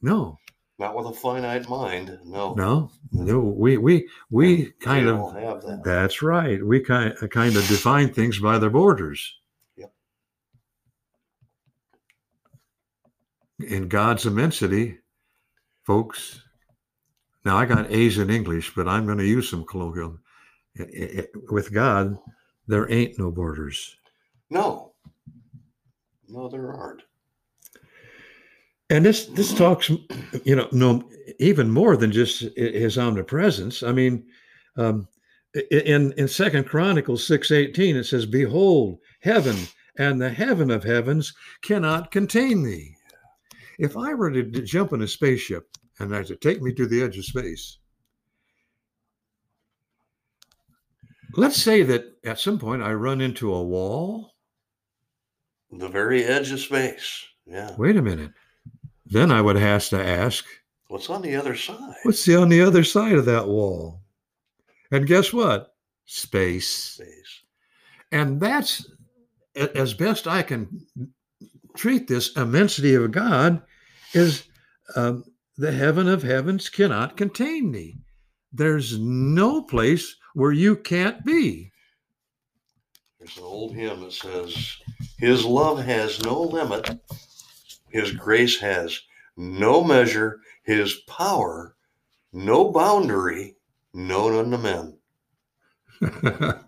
No, 0.00 0.38
not 0.80 0.96
with 0.96 1.06
a 1.06 1.12
finite 1.12 1.68
mind. 1.68 2.18
No. 2.24 2.54
no, 2.54 2.90
no. 3.12 3.38
We 3.38 3.76
we 3.76 4.08
we 4.30 4.72
kind 4.80 5.04
we 5.06 5.12
of 5.12 5.34
have 5.34 5.62
that. 5.62 5.84
That's 5.84 6.22
right. 6.22 6.64
We 6.64 6.80
kind 6.80 7.14
uh, 7.22 7.26
kind 7.26 7.54
of 7.54 7.68
define 7.68 8.12
things 8.12 8.38
by 8.38 8.58
their 8.58 8.70
borders. 8.70 9.36
Yep. 9.76 9.92
In 13.60 13.88
God's 13.88 14.24
immensity, 14.24 14.98
folks. 15.84 16.40
Now 17.44 17.58
I 17.58 17.66
got 17.66 17.90
A's 17.92 18.16
in 18.16 18.30
English, 18.30 18.74
but 18.74 18.88
I'm 18.88 19.04
going 19.04 19.18
to 19.18 19.24
use 19.24 19.50
some 19.50 19.64
colloquial. 19.64 20.18
I- 20.78 20.82
I- 20.82 21.20
I- 21.20 21.52
With 21.52 21.72
God, 21.74 22.16
there 22.68 22.90
ain't 22.90 23.18
no 23.18 23.30
borders. 23.30 23.96
No. 24.48 24.94
No, 26.26 26.48
there 26.48 26.72
aren't. 26.72 27.02
And 28.90 29.06
this 29.06 29.26
this 29.26 29.54
talks, 29.54 29.88
you 30.42 30.56
know, 30.56 30.68
no, 30.72 31.08
even 31.38 31.70
more 31.70 31.96
than 31.96 32.10
just 32.10 32.40
his 32.56 32.98
omnipresence. 32.98 33.84
I 33.84 33.92
mean, 33.92 34.26
um, 34.76 35.06
in 35.70 36.12
in 36.12 36.26
Second 36.26 36.66
Chronicles 36.66 37.24
six 37.24 37.52
eighteen, 37.52 37.96
it 37.96 38.04
says, 38.04 38.26
"Behold, 38.26 38.98
heaven 39.20 39.56
and 39.96 40.20
the 40.20 40.30
heaven 40.30 40.72
of 40.72 40.82
heavens 40.82 41.32
cannot 41.62 42.10
contain 42.10 42.64
thee." 42.64 42.96
If 43.78 43.96
I 43.96 44.12
were 44.12 44.32
to 44.32 44.42
jump 44.42 44.92
in 44.92 45.02
a 45.02 45.08
spaceship 45.08 45.68
and 46.00 46.14
I 46.14 46.24
to 46.24 46.34
take 46.34 46.60
me 46.60 46.74
to 46.74 46.86
the 46.86 47.02
edge 47.02 47.16
of 47.16 47.24
space, 47.24 47.78
let's 51.34 51.62
say 51.62 51.84
that 51.84 52.18
at 52.24 52.40
some 52.40 52.58
point 52.58 52.82
I 52.82 52.92
run 52.92 53.20
into 53.20 53.54
a 53.54 53.62
wall. 53.62 54.34
The 55.70 55.88
very 55.88 56.24
edge 56.24 56.50
of 56.50 56.58
space. 56.58 57.24
Yeah. 57.46 57.76
Wait 57.78 57.96
a 57.96 58.02
minute. 58.02 58.32
Then 59.10 59.32
I 59.32 59.42
would 59.42 59.56
have 59.56 59.88
to 59.88 60.02
ask, 60.02 60.44
What's 60.88 61.10
on 61.10 61.22
the 61.22 61.36
other 61.36 61.54
side? 61.54 61.94
What's 62.02 62.24
the 62.24 62.36
on 62.36 62.48
the 62.48 62.62
other 62.62 62.82
side 62.82 63.14
of 63.14 63.26
that 63.26 63.46
wall? 63.46 64.00
And 64.90 65.06
guess 65.06 65.32
what? 65.32 65.74
Space. 66.04 66.68
space? 66.68 67.42
And 68.10 68.40
that's 68.40 68.90
as 69.54 69.94
best 69.94 70.26
I 70.26 70.42
can 70.42 70.86
treat 71.76 72.08
this 72.08 72.36
immensity 72.36 72.94
of 72.94 73.10
God 73.12 73.62
is 74.14 74.44
um, 74.96 75.24
the 75.56 75.72
heaven 75.72 76.08
of 76.08 76.22
heavens 76.22 76.68
cannot 76.68 77.16
contain 77.16 77.72
thee. 77.72 77.98
There's 78.52 78.98
no 78.98 79.62
place 79.62 80.16
where 80.34 80.52
you 80.52 80.76
can't 80.76 81.24
be. 81.24 81.70
There's 83.18 83.36
an 83.36 83.44
old 83.44 83.74
hymn 83.74 84.00
that 84.00 84.12
says, 84.12 84.76
His 85.18 85.44
love 85.44 85.84
has 85.84 86.22
no 86.24 86.42
limit, 86.42 86.98
His 87.90 88.12
grace 88.12 88.58
has 88.60 88.98
no 89.36 89.82
measure, 89.84 90.40
His 90.64 90.94
power 91.06 91.76
no 92.32 92.70
boundary 92.70 93.56
known 93.92 94.36
unto 94.52 94.56
men. 94.56 94.96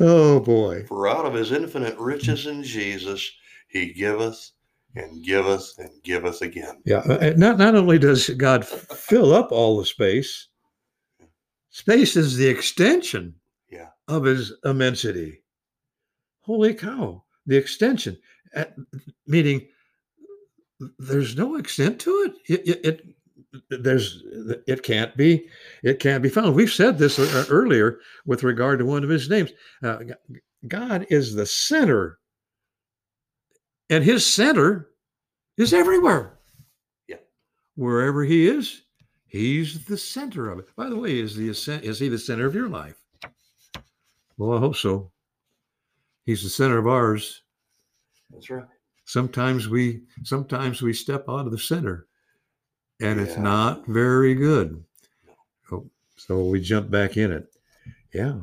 oh 0.00 0.40
boy. 0.40 0.84
For 0.86 1.08
out 1.08 1.24
of 1.26 1.34
His 1.34 1.52
infinite 1.52 1.96
riches 1.98 2.46
in 2.46 2.62
Jesus, 2.62 3.30
He 3.68 3.92
giveth 3.92 4.50
and 4.94 5.22
giveth 5.24 5.74
and 5.78 5.90
giveth 6.02 6.42
again. 6.42 6.82
Yeah. 6.84 6.98
uh, 6.98 7.32
Not 7.36 7.58
not 7.58 7.74
only 7.74 7.98
does 7.98 8.28
God 8.30 8.64
fill 8.66 9.34
up 9.34 9.52
all 9.52 9.78
the 9.78 9.86
space, 9.86 10.48
space 11.70 12.16
is 12.16 12.36
the 12.36 12.48
extension 12.48 13.34
Yeah. 13.70 13.88
of 14.08 14.24
his 14.24 14.52
immensity. 14.64 15.42
Holy 16.40 16.74
cow. 16.74 17.24
The 17.46 17.56
extension, 17.56 18.16
meaning 19.26 19.68
there's 20.98 21.36
no 21.36 21.56
extent 21.56 22.00
to 22.00 22.10
it. 22.10 22.52
It, 22.52 22.68
it, 22.68 22.84
it 22.84 23.16
there's 23.70 24.22
it 24.66 24.82
can't 24.82 25.16
be 25.16 25.48
it 25.82 26.00
can't 26.00 26.22
be 26.22 26.28
found. 26.28 26.54
We've 26.54 26.72
said 26.72 26.98
this 26.98 27.18
uh, 27.18 27.46
earlier 27.48 28.00
with 28.26 28.42
regard 28.42 28.78
to 28.80 28.84
one 28.84 29.02
of 29.02 29.10
his 29.10 29.30
names. 29.30 29.52
Uh, 29.82 29.98
God 30.68 31.06
is 31.10 31.34
the 31.34 31.46
center, 31.46 32.18
and 33.90 34.02
His 34.02 34.26
center 34.26 34.90
is 35.56 35.72
everywhere. 35.72 36.38
Yeah, 37.08 37.16
wherever 37.76 38.24
He 38.24 38.46
is, 38.46 38.82
He's 39.26 39.84
the 39.84 39.98
center 39.98 40.50
of 40.50 40.58
it. 40.58 40.68
By 40.76 40.88
the 40.88 40.96
way, 40.96 41.18
is 41.18 41.36
the 41.36 41.48
is 41.48 41.98
He 41.98 42.08
the 42.08 42.18
center 42.18 42.46
of 42.46 42.54
your 42.54 42.68
life? 42.68 43.02
Well, 44.38 44.56
I 44.56 44.60
hope 44.60 44.76
so. 44.76 45.12
He's 46.24 46.42
the 46.42 46.50
center 46.50 46.78
of 46.78 46.86
ours. 46.86 47.42
That's 48.30 48.50
right. 48.50 48.66
Sometimes 49.06 49.68
we 49.68 50.02
sometimes 50.24 50.82
we 50.82 50.92
step 50.92 51.24
out 51.28 51.46
of 51.46 51.52
the 51.52 51.58
center 51.58 52.06
and 53.00 53.20
it's 53.20 53.36
not 53.36 53.86
very 53.86 54.34
good. 54.34 54.82
Oh, 55.70 55.88
so 56.16 56.44
we 56.44 56.60
jump 56.60 56.90
back 56.90 57.16
in 57.16 57.30
it. 57.30 57.46
Yeah. 58.12 58.40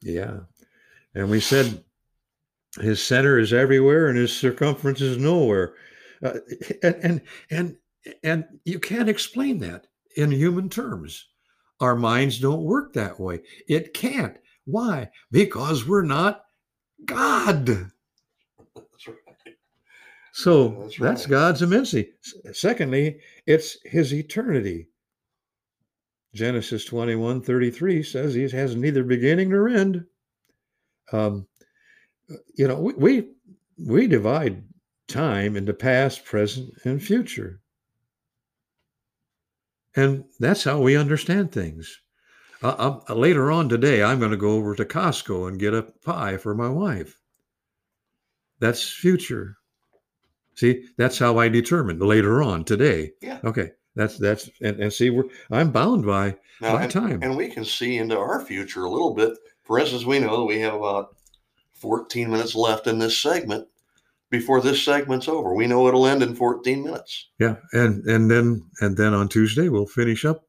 Yeah. 0.00 0.40
And 1.14 1.28
we 1.28 1.40
said 1.40 1.82
his 2.80 3.04
center 3.04 3.38
is 3.38 3.52
everywhere 3.52 4.08
and 4.08 4.16
his 4.16 4.34
circumference 4.34 5.00
is 5.00 5.18
nowhere. 5.18 5.74
Uh, 6.22 6.38
and, 6.82 6.94
and 7.02 7.20
and 7.50 7.76
and 8.22 8.44
you 8.64 8.78
can't 8.78 9.08
explain 9.08 9.58
that 9.58 9.88
in 10.16 10.30
human 10.30 10.68
terms. 10.68 11.26
Our 11.80 11.96
minds 11.96 12.38
don't 12.38 12.62
work 12.62 12.92
that 12.92 13.18
way. 13.18 13.40
It 13.68 13.92
can't. 13.92 14.36
Why? 14.66 15.10
Because 15.32 15.86
we're 15.86 16.04
not 16.04 16.44
God. 17.04 17.90
That's 20.34 20.46
right. 20.46 20.52
So 20.52 20.68
That's 20.80 20.98
right. 20.98 21.30
God's 21.30 21.62
immensity. 21.62 22.10
Secondly, 22.52 23.20
it's 23.46 23.78
his 23.84 24.12
eternity. 24.12 24.88
Genesis 26.34 26.84
21 26.84 27.42
33 27.42 28.02
says 28.02 28.34
he 28.34 28.48
has 28.48 28.74
neither 28.74 29.04
beginning 29.04 29.50
nor 29.50 29.68
end. 29.68 30.04
Um, 31.12 31.46
you 32.56 32.66
know, 32.66 32.80
we, 32.80 32.94
we 32.94 33.28
we 33.78 34.06
divide 34.08 34.64
time 35.06 35.56
into 35.56 35.72
past, 35.72 36.24
present, 36.24 36.70
and 36.84 37.00
future. 37.02 37.60
And 39.94 40.24
that's 40.40 40.64
how 40.64 40.80
we 40.80 40.96
understand 40.96 41.52
things. 41.52 42.00
Uh, 42.62 43.00
uh, 43.08 43.14
later 43.14 43.52
on 43.52 43.68
today, 43.68 44.02
I'm 44.02 44.18
going 44.18 44.32
to 44.32 44.36
go 44.36 44.52
over 44.52 44.74
to 44.74 44.84
Costco 44.84 45.46
and 45.46 45.60
get 45.60 45.74
a 45.74 45.82
pie 45.82 46.38
for 46.38 46.54
my 46.54 46.68
wife. 46.68 47.20
That's 48.58 48.90
future. 48.90 49.58
See, 50.56 50.84
that's 50.96 51.18
how 51.18 51.38
I 51.38 51.48
determine 51.48 51.98
later 51.98 52.42
on 52.42 52.64
today. 52.64 53.12
Yeah. 53.20 53.40
Okay. 53.44 53.72
That's 53.96 54.18
that's 54.18 54.50
and, 54.60 54.80
and 54.80 54.92
see 54.92 55.10
we're 55.10 55.24
I'm 55.50 55.70
bound 55.70 56.04
by 56.04 56.36
Now, 56.60 56.74
by 56.74 56.82
and, 56.84 56.92
time. 56.92 57.22
and 57.22 57.36
we 57.36 57.48
can 57.48 57.64
see 57.64 57.96
into 57.96 58.18
our 58.18 58.44
future 58.44 58.84
a 58.84 58.90
little 58.90 59.14
bit. 59.14 59.32
For 59.62 59.78
instance, 59.78 60.04
we 60.04 60.18
know 60.18 60.38
that 60.38 60.44
we 60.44 60.58
have 60.60 60.74
about 60.74 61.16
14 61.74 62.30
minutes 62.30 62.54
left 62.54 62.86
in 62.86 62.98
this 62.98 63.16
segment 63.16 63.68
before 64.30 64.60
this 64.60 64.82
segment's 64.84 65.28
over. 65.28 65.54
We 65.54 65.66
know 65.68 65.86
it'll 65.86 66.06
end 66.06 66.22
in 66.24 66.34
14 66.34 66.82
minutes. 66.82 67.28
yeah. 67.38 67.56
And 67.72 68.04
and 68.06 68.30
then 68.30 68.62
and 68.80 68.96
then 68.96 69.14
on 69.14 69.28
Tuesday 69.28 69.68
we'll 69.68 69.86
finish 69.86 70.24
up 70.24 70.44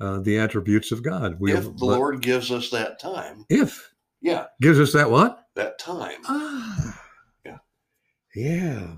uh, 0.00 0.20
the 0.20 0.38
attributes 0.38 0.90
of 0.92 1.02
God. 1.02 1.36
We'll, 1.38 1.56
if 1.58 1.64
the 1.64 1.70
but 1.70 1.86
Lord 1.86 2.22
gives 2.22 2.50
us 2.50 2.70
that 2.70 2.98
time, 3.00 3.44
if 3.50 3.92
yeah, 4.22 4.46
gives 4.62 4.80
us 4.80 4.92
that 4.94 5.10
what? 5.10 5.44
that 5.56 5.78
time. 5.78 6.20
Ah. 6.26 7.02
Yeah. 7.44 7.58
Yeah. 8.34 8.94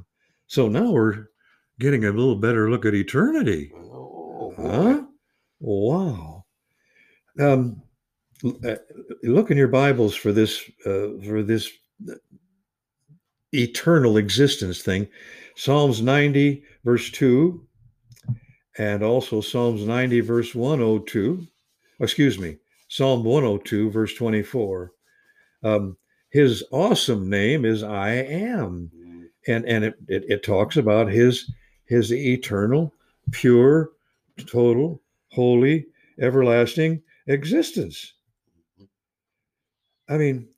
So 0.50 0.66
now 0.66 0.90
we're 0.90 1.26
getting 1.78 2.04
a 2.04 2.10
little 2.10 2.34
better 2.34 2.68
look 2.68 2.84
at 2.84 2.92
eternity. 2.92 3.70
Oh. 3.72 4.52
Huh? 4.56 5.04
Wow. 5.60 6.44
Um, 7.38 7.80
uh, 8.66 8.74
look 9.22 9.52
in 9.52 9.56
your 9.56 9.68
Bibles 9.68 10.16
for 10.16 10.32
this 10.32 10.68
uh, 10.84 11.10
for 11.24 11.44
this 11.44 11.70
uh, 12.10 12.14
eternal 13.52 14.16
existence 14.16 14.82
thing. 14.82 15.06
Psalms 15.54 16.02
90 16.02 16.64
verse 16.84 17.10
2 17.10 17.64
and 18.76 19.04
also 19.04 19.40
Psalms 19.40 19.86
90 19.86 20.18
verse 20.18 20.52
102. 20.52 21.46
Excuse 22.00 22.40
me. 22.40 22.56
Psalm 22.88 23.22
102 23.22 23.88
verse 23.92 24.14
24. 24.14 24.90
Um, 25.62 25.96
his 26.30 26.64
awesome 26.72 27.30
name 27.30 27.64
is 27.64 27.84
I 27.84 28.10
am 28.14 28.90
and 29.46 29.64
and 29.66 29.84
it, 29.84 29.94
it, 30.08 30.24
it 30.28 30.42
talks 30.42 30.76
about 30.76 31.08
his 31.08 31.50
his 31.84 32.12
eternal 32.12 32.92
pure 33.30 33.90
total 34.46 35.02
holy 35.28 35.86
everlasting 36.18 37.02
existence. 37.26 38.14
I 40.08 40.16
mean 40.18 40.48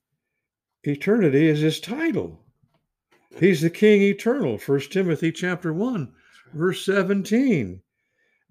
eternity 0.84 1.48
is 1.48 1.60
his 1.60 1.80
title. 1.80 2.40
He's 3.38 3.60
the 3.60 3.70
king 3.70 4.02
eternal 4.02 4.58
first 4.58 4.92
timothy 4.92 5.32
chapter 5.32 5.72
1 5.72 6.12
verse 6.52 6.84
17 6.84 7.80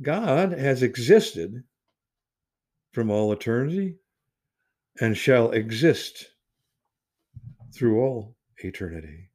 god 0.01 0.51
has 0.53 0.81
existed 0.81 1.63
from 2.91 3.11
all 3.11 3.31
eternity 3.31 3.97
and 4.99 5.17
shall 5.17 5.51
exist 5.51 6.31
through 7.73 7.99
all 7.99 8.35
eternity. 8.57 9.30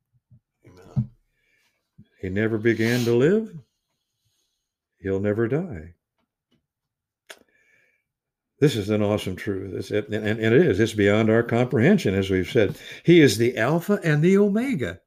He 2.21 2.29
never 2.29 2.59
began 2.59 3.05
to 3.05 3.15
live. 3.15 3.55
He'll 4.99 5.21
never 5.21 5.49
die. 5.49 5.95
This 8.59 8.75
is 8.75 8.89
an 8.89 9.03
awesome 9.03 9.37
truth. 9.37 9.75
It's, 9.75 9.91
and, 9.91 10.15
and 10.15 10.41
it 10.41 10.53
is. 10.53 10.81
It's 10.81 10.95
beyond 10.95 11.29
our 11.29 11.43
comprehension, 11.43 12.15
as 12.15 12.31
we've 12.31 12.51
said. 12.51 12.77
He 13.05 13.21
is 13.21 13.37
the 13.37 13.59
Alpha 13.59 14.01
and 14.03 14.23
the 14.23 14.39
Omega. 14.39 15.01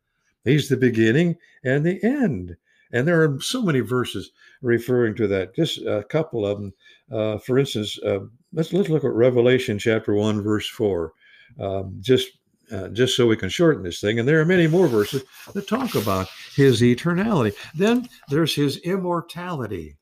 He's 0.44 0.70
the 0.70 0.78
beginning 0.78 1.38
and 1.64 1.84
the 1.84 2.00
end. 2.04 2.56
And 2.92 3.08
there 3.08 3.24
are 3.24 3.42
so 3.42 3.62
many 3.64 3.80
verses 3.80 4.32
referring 4.62 5.16
to 5.16 5.28
that. 5.28 5.56
Just 5.56 5.80
a 5.80 6.04
couple 6.04 6.46
of 6.46 6.60
them. 6.60 6.74
Uh, 7.12 7.38
for 7.40 7.58
instance, 7.58 8.00
uh, 8.04 8.20
let's 8.54 8.72
let's 8.72 8.90
look 8.90 9.04
at 9.04 9.12
Revelation 9.12 9.80
chapter 9.80 10.14
one, 10.14 10.42
verse 10.42 10.68
four. 10.68 11.14
Um, 11.60 11.98
just 12.02 12.39
uh, 12.72 12.88
just 12.90 13.16
so 13.16 13.28
we 13.28 13.38
can 13.38 13.50
shorten 13.50 13.84
this 13.84 14.00
thing. 14.00 14.20
And 14.20 14.28
there 14.28 14.40
are 14.40 14.46
many 14.46 14.68
more 14.68 14.88
verses 14.88 15.24
that 15.54 15.68
talk 15.68 15.96
about 15.96 16.28
his 16.56 16.82
eternality. 16.82 17.54
Then 17.76 18.10
there's 18.30 18.56
his 18.56 18.78
immortality, 18.78 19.98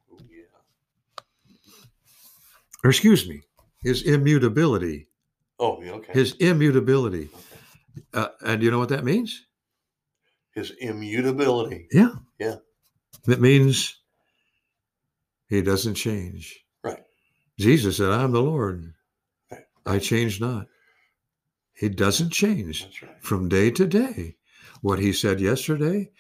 or 2.83 2.89
excuse 2.89 3.27
me, 3.27 3.41
his 3.81 4.03
immutability. 4.03 5.07
Oh, 5.59 5.81
yeah, 5.81 5.93
okay. 5.93 6.13
His 6.13 6.33
immutability. 6.35 7.29
Okay. 7.33 7.43
Uh, 8.13 8.27
and 8.45 8.61
you 8.61 8.69
know 8.69 8.79
what 8.79 8.89
that 8.89 9.03
means? 9.03 9.45
His 10.53 10.71
immutability. 10.79 11.87
Yeah. 11.91 12.11
Yeah. 12.39 12.55
That 13.25 13.41
means 13.41 13.95
he 15.49 15.61
doesn't 15.61 15.95
change. 15.95 16.63
Right. 16.83 17.03
Jesus 17.59 17.97
said, 17.97 18.11
I'm 18.11 18.31
the 18.31 18.41
Lord. 18.41 18.93
Right. 19.51 19.63
I 19.85 19.99
change 19.99 20.39
not. 20.39 20.67
He 21.77 21.89
doesn't 21.89 22.31
change. 22.31 22.87
Right. 23.01 23.11
from 23.21 23.49
day 23.49 23.71
to 23.71 23.85
day. 23.85 24.35
What 24.81 24.99
he 24.99 25.11
said 25.13 25.39
yesterday, 25.39 26.11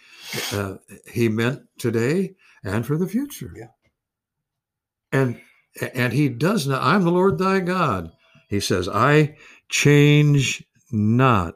uh, 0.51 0.75
he 1.11 1.29
meant 1.29 1.63
today 1.77 2.35
and 2.63 2.85
for 2.85 2.97
the 2.97 3.07
future. 3.07 3.53
Yeah. 3.55 3.67
And 5.11 5.39
and 5.93 6.13
he 6.13 6.29
does 6.29 6.67
not. 6.67 6.81
I'm 6.81 7.03
the 7.03 7.11
Lord 7.11 7.37
thy 7.37 7.59
God. 7.59 8.11
He 8.49 8.59
says, 8.59 8.89
I 8.89 9.35
change 9.69 10.63
not. 10.91 11.55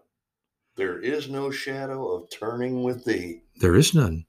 There 0.76 1.00
is 1.00 1.30
no 1.30 1.52
shadow 1.52 2.08
of 2.10 2.30
turning 2.30 2.84
with 2.84 3.06
thee. 3.06 3.42
There 3.58 3.76
is 3.76 3.94
none. 3.94 4.26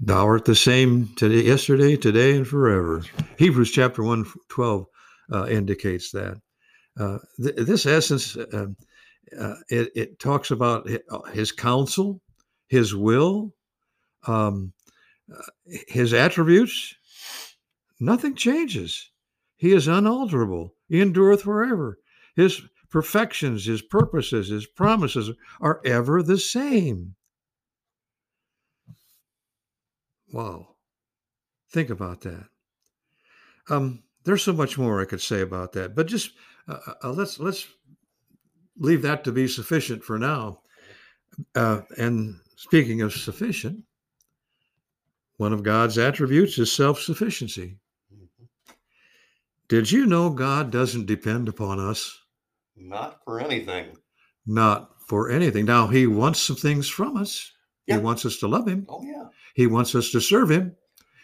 Thou 0.00 0.26
art 0.26 0.44
the 0.44 0.54
same 0.54 1.10
today, 1.16 1.42
yesterday, 1.42 1.96
today, 1.96 2.36
and 2.36 2.46
forever. 2.46 3.02
Hebrews 3.36 3.70
chapter 3.70 4.02
1, 4.02 4.26
12 4.48 4.86
uh, 5.32 5.46
indicates 5.46 6.10
that. 6.12 6.40
Uh, 7.00 7.18
th- 7.42 7.56
this 7.56 7.86
essence, 7.86 8.36
uh, 8.36 8.66
uh, 9.38 9.54
it, 9.70 9.90
it 9.94 10.18
talks 10.18 10.50
about 10.50 10.86
his 11.32 11.50
counsel, 11.50 12.20
his 12.68 12.94
will, 12.94 13.54
um, 14.26 14.74
uh, 15.34 15.40
his 15.88 16.12
attributes. 16.12 16.94
Nothing 18.00 18.34
changes. 18.34 19.10
He 19.56 19.72
is 19.72 19.88
unalterable. 19.88 20.74
He 20.88 21.00
endureth 21.00 21.42
forever. 21.42 21.98
His 22.36 22.60
perfections, 22.90 23.64
his 23.64 23.80
purposes, 23.80 24.48
his 24.48 24.66
promises 24.66 25.30
are 25.60 25.80
ever 25.86 26.22
the 26.22 26.38
same. 26.38 27.14
Wow. 30.32 30.76
Think 31.70 31.88
about 31.88 32.20
that. 32.22 32.44
Um, 33.70 34.02
there's 34.24 34.42
so 34.42 34.52
much 34.52 34.76
more 34.76 35.00
I 35.00 35.06
could 35.06 35.22
say 35.22 35.40
about 35.40 35.72
that, 35.72 35.94
but 35.94 36.06
just 36.06 36.32
uh, 36.70 36.94
uh, 37.04 37.12
let's 37.12 37.38
let's 37.40 37.66
leave 38.78 39.02
that 39.02 39.24
to 39.24 39.32
be 39.32 39.48
sufficient 39.48 40.02
for 40.04 40.18
now. 40.18 40.60
Uh, 41.54 41.82
and 41.98 42.36
speaking 42.56 43.02
of 43.02 43.12
sufficient, 43.12 43.82
one 45.36 45.52
of 45.52 45.62
God's 45.62 45.98
attributes 45.98 46.58
is 46.58 46.72
self 46.72 47.00
sufficiency. 47.00 47.78
Mhm. 48.12 48.28
Did 49.68 49.90
you 49.90 50.06
know 50.06 50.30
God 50.30 50.70
doesn't 50.70 51.06
depend 51.06 51.48
upon 51.48 51.78
us? 51.80 52.18
Not 52.76 53.20
for 53.24 53.40
anything. 53.40 53.96
Not 54.46 54.90
for 55.06 55.30
anything. 55.30 55.64
Now, 55.66 55.86
He 55.88 56.06
wants 56.06 56.40
some 56.40 56.56
things 56.56 56.88
from 56.88 57.16
us. 57.16 57.52
Yeah. 57.86 57.96
He 57.96 58.02
wants 58.02 58.24
us 58.24 58.38
to 58.38 58.48
love 58.48 58.66
Him. 58.68 58.86
Oh 58.88 59.02
yeah. 59.02 59.28
He 59.54 59.66
wants 59.66 59.94
us 59.94 60.10
to 60.10 60.20
serve 60.20 60.50
Him. 60.50 60.76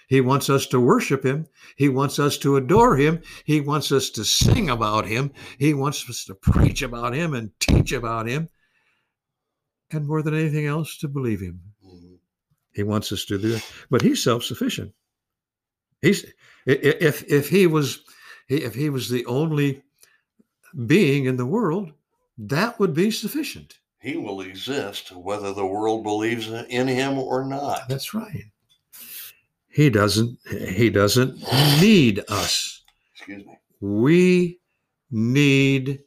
He 0.07 0.21
wants 0.21 0.49
us 0.49 0.67
to 0.69 0.81
worship 0.81 1.25
Him. 1.25 1.47
He 1.77 1.89
wants 1.89 2.19
us 2.19 2.39
to 2.39 2.57
adore 2.57 2.97
Him. 2.97 3.21
He 3.45 3.61
wants 3.61 3.91
us 3.93 4.11
to 4.11 4.25
sing 4.25 4.71
about 4.71 5.07
Him. 5.07 5.33
He 5.59 5.75
wants 5.75 6.09
us 6.09 6.25
to 6.27 6.35
preach 6.35 6.83
about 6.83 7.13
Him 7.15 7.35
and 7.35 7.51
teach 7.61 7.93
about 7.93 8.27
Him. 8.29 8.49
And 9.91 10.07
more 10.07 10.23
than 10.23 10.35
anything 10.35 10.67
else, 10.67 10.97
to 10.99 11.09
believe 11.09 11.41
Him. 11.41 11.61
He 12.73 12.83
wants 12.83 13.11
us 13.11 13.25
to 13.27 13.39
do 13.39 13.55
it, 13.55 13.65
but 13.89 14.03
he's 14.03 14.23
self-sufficient. 14.23 14.93
He's 16.03 16.27
i- 16.69 16.73
i- 16.73 16.99
if 17.01 17.25
if 17.25 17.49
he 17.49 17.67
was 17.67 18.01
if 18.51 18.75
he 18.75 18.91
was 18.91 19.09
the 19.09 19.25
only 19.25 19.83
being 20.85 21.25
in 21.25 21.37
the 21.39 21.47
world, 21.47 21.93
that 22.37 22.79
would 22.79 22.93
be 22.93 23.11
sufficient. 23.11 23.79
He 23.99 24.19
will 24.19 24.43
exist 24.43 25.11
whether 25.11 25.55
the 25.55 25.65
world 25.65 26.03
believes 26.05 26.49
in 26.51 26.87
him 26.87 27.17
or 27.17 27.47
not. 27.47 27.89
That's 27.89 28.13
right. 28.13 28.45
He 29.77 29.91
doesn't 29.91 30.39
he 30.49 30.89
doesn't 30.89 31.37
need 31.83 32.25
us. 32.31 32.83
Excuse 33.13 33.45
me. 33.45 33.59
We 33.79 34.59
need 35.11 36.01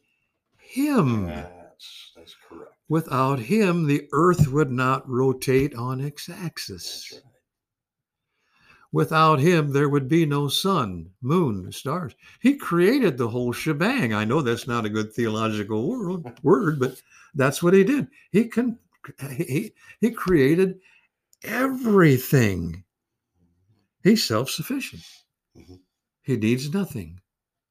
him. 0.58 1.28
That's 1.28 2.12
that's 2.16 2.36
correct. 2.50 2.74
Without 2.88 3.38
him, 3.38 3.86
the 3.86 4.08
earth 4.12 4.48
would 4.48 4.72
not 4.72 5.08
rotate 5.08 5.76
on 5.76 6.02
its 6.02 6.28
axis. 6.30 7.12
Right. 7.14 7.24
Without 8.92 9.40
him, 9.40 9.72
there 9.72 9.90
would 9.90 10.10
be 10.10 10.26
no 10.26 10.48
sun, 10.48 11.12
moon, 11.22 11.72
stars. 11.72 12.16
He 12.42 12.56
created 12.56 13.20
the 13.20 13.28
whole 13.28 13.54
shebang. 13.54 14.16
I 14.16 14.26
know 14.26 14.42
that's 14.42 14.66
not 14.66 14.86
a 14.86 14.90
good 14.90 15.14
theological 15.14 15.88
word, 15.88 16.26
word 16.42 16.80
but 16.80 17.00
that's 17.36 17.62
what 17.62 17.76
he 17.76 17.84
did. 17.84 18.08
He 18.32 18.46
can 18.46 18.80
he 19.30 19.74
he 20.02 20.10
created 20.10 20.80
everything. 21.44 22.84
He's 24.04 24.24
self-sufficient. 24.24 25.04
Mhm. 25.56 25.82
He 26.22 26.38
needs 26.38 26.74
nothing. 26.74 27.22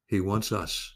He 0.05 0.19
wants 0.19 0.51
us. 0.51 0.93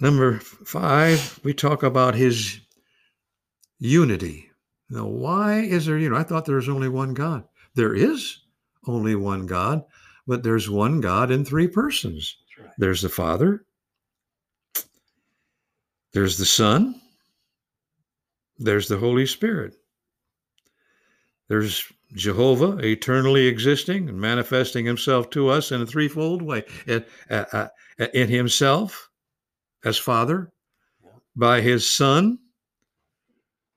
Number 0.00 0.40
five, 0.40 1.38
we 1.44 1.54
talk 1.54 1.82
about 1.82 2.14
his 2.14 2.60
unity. 3.78 4.50
Now, 4.90 5.06
why 5.06 5.60
is 5.60 5.86
there, 5.86 5.98
you 5.98 6.10
know, 6.10 6.16
I 6.16 6.22
thought 6.22 6.44
there 6.44 6.56
was 6.56 6.68
only 6.68 6.88
one 6.88 7.14
God. 7.14 7.48
There 7.74 7.94
is 7.94 8.40
only 8.86 9.14
one 9.14 9.46
God, 9.46 9.84
but 10.26 10.42
there's 10.42 10.68
one 10.68 11.00
God 11.00 11.30
in 11.30 11.44
three 11.44 11.68
persons. 11.68 12.36
Right. 12.58 12.70
There's 12.78 13.02
the 13.02 13.08
Father, 13.08 13.64
there's 16.12 16.36
the 16.36 16.44
Son, 16.44 17.00
there's 18.58 18.88
the 18.88 18.98
Holy 18.98 19.26
Spirit. 19.26 19.76
There's 21.48 21.90
Jehovah 22.14 22.78
eternally 22.78 23.46
existing 23.46 24.08
and 24.08 24.20
manifesting 24.20 24.84
himself 24.84 25.30
to 25.30 25.48
us 25.48 25.72
in 25.72 25.80
a 25.80 25.86
threefold 25.86 26.42
way 26.42 26.64
in, 26.86 27.04
uh, 27.30 27.44
uh, 27.52 27.68
in 28.12 28.28
himself 28.28 29.10
as 29.84 29.98
Father, 29.98 30.52
by 31.34 31.60
his 31.60 31.88
Son, 31.88 32.38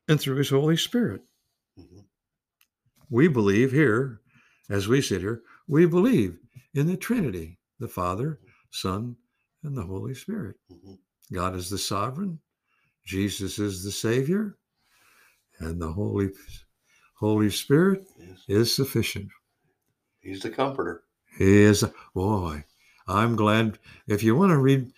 and 0.08 0.19
through 0.19 0.36
his 0.36 0.50
Holy 0.50 0.78
Spirit. 0.78 1.24
Mhm. 1.80 2.06
We 3.10 3.28
believe 3.28 3.71
here, 3.71 4.21
as 4.69 4.88
we 4.88 5.02
sit 5.02 5.21
here, 5.21 5.43
we 5.67 5.86
believe 5.86 6.38
in 6.74 6.88
the 6.88 6.98
Trinity 6.98 7.58
the 7.80 7.88
Father, 7.88 8.39
Son, 8.71 9.15
and 9.63 9.78
the 9.78 9.84
Holy 9.84 10.13
Spirit. 10.13 10.58
Mhm. 10.69 11.00
God 11.32 11.56
is 11.56 11.69
the 11.69 11.78
sovereign, 11.78 12.39
Jesus 13.04 13.58
is 13.60 13.84
the 13.84 13.91
Savior, 13.91 14.58
and 15.60 15.82
the 15.82 15.91
Holy 15.91 16.32
Holy 17.15 17.49
Spirit 17.49 18.06
Yes. 18.19 18.39
is 18.47 18.75
sufficient. 18.75 19.30
He's 20.19 20.41
the 20.41 20.49
comforter. 20.49 21.04
He 21.38 21.62
is, 21.62 21.84
boy, 22.13 22.63
I'm 23.08 23.36
glad. 23.36 23.78
If 24.08 24.23
you 24.23 24.36
want 24.36 24.51
to 24.51 24.58
read 24.58 24.91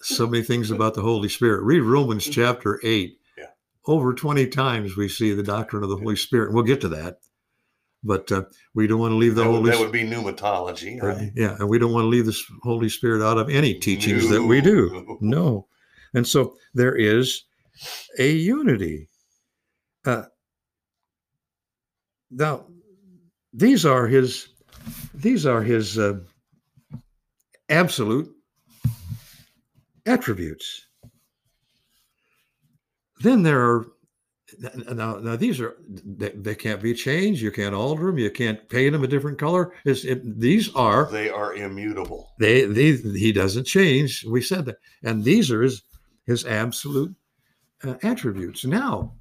so 0.00 0.26
many 0.26 0.42
things 0.42 0.70
about 0.70 0.94
the 0.94 1.02
Holy 1.02 1.28
Spirit, 1.28 1.62
read 1.62 1.80
Romans 1.80 2.26
chapter 2.26 2.80
8. 2.82 3.18
Yeah. 3.36 3.46
Over 3.86 4.14
20 4.14 4.46
times 4.48 4.96
we 4.96 5.08
see 5.08 5.34
the 5.34 5.42
doctrine 5.42 5.82
of 5.82 5.90
the 5.90 5.96
Holy 5.96 6.16
Spirit. 6.16 6.52
We'll 6.52 6.62
get 6.64 6.80
to 6.82 6.88
that. 6.90 7.18
But 8.04 8.32
uh, 8.32 8.44
we 8.74 8.88
don't 8.88 8.98
want 8.98 9.12
to 9.12 9.16
leave 9.16 9.36
the 9.36 9.42
that, 9.42 9.48
Holy 9.50 9.70
that 9.70 9.78
would 9.78 9.92
be 9.92 10.02
pneumatology, 10.02 11.00
right? 11.00 11.30
Yeah, 11.36 11.54
and 11.60 11.68
we 11.68 11.78
don't 11.78 11.92
want 11.92 12.04
to 12.04 12.08
leave 12.08 12.26
the 12.26 12.36
Holy 12.62 12.88
Spirit 12.88 13.24
out 13.24 13.38
of 13.38 13.48
any 13.48 13.74
teachings 13.74 14.28
that 14.28 14.42
we 14.42 14.60
do. 14.60 15.18
No. 15.20 15.68
And 16.14 16.26
so 16.26 16.56
there 16.74 16.96
is 16.96 17.44
a 18.18 18.28
unity. 18.30 19.08
Uh, 20.04 20.24
now, 22.32 22.64
these 23.52 23.84
are 23.84 24.06
his 24.06 24.48
these 25.14 25.46
are 25.46 25.62
his 25.62 25.98
uh, 25.98 26.18
absolute 27.68 28.30
attributes. 30.06 30.86
Then 33.20 33.42
there 33.42 33.60
are 33.60 33.86
now, 34.92 35.16
now 35.16 35.36
these 35.36 35.60
are 35.60 35.76
they, 35.88 36.30
they 36.30 36.54
can't 36.54 36.82
be 36.82 36.94
changed. 36.94 37.40
You 37.40 37.50
can't 37.50 37.74
alter 37.74 38.06
them. 38.06 38.18
You 38.18 38.30
can't 38.30 38.68
paint 38.68 38.92
them 38.92 39.04
a 39.04 39.06
different 39.06 39.38
color. 39.38 39.72
It, 39.84 40.40
these 40.40 40.74
are 40.74 41.10
They 41.10 41.30
are 41.30 41.54
immutable. 41.54 42.32
they, 42.38 42.64
they 42.64 42.92
he 42.92 43.32
doesn't 43.32 43.66
change. 43.66 44.24
We 44.24 44.42
said 44.42 44.64
that, 44.66 44.76
and 45.02 45.24
these 45.24 45.50
are 45.50 45.62
his 45.62 45.82
his 46.26 46.44
absolute 46.44 47.14
uh, 47.84 47.94
attributes. 48.02 48.64
Now 48.64 49.14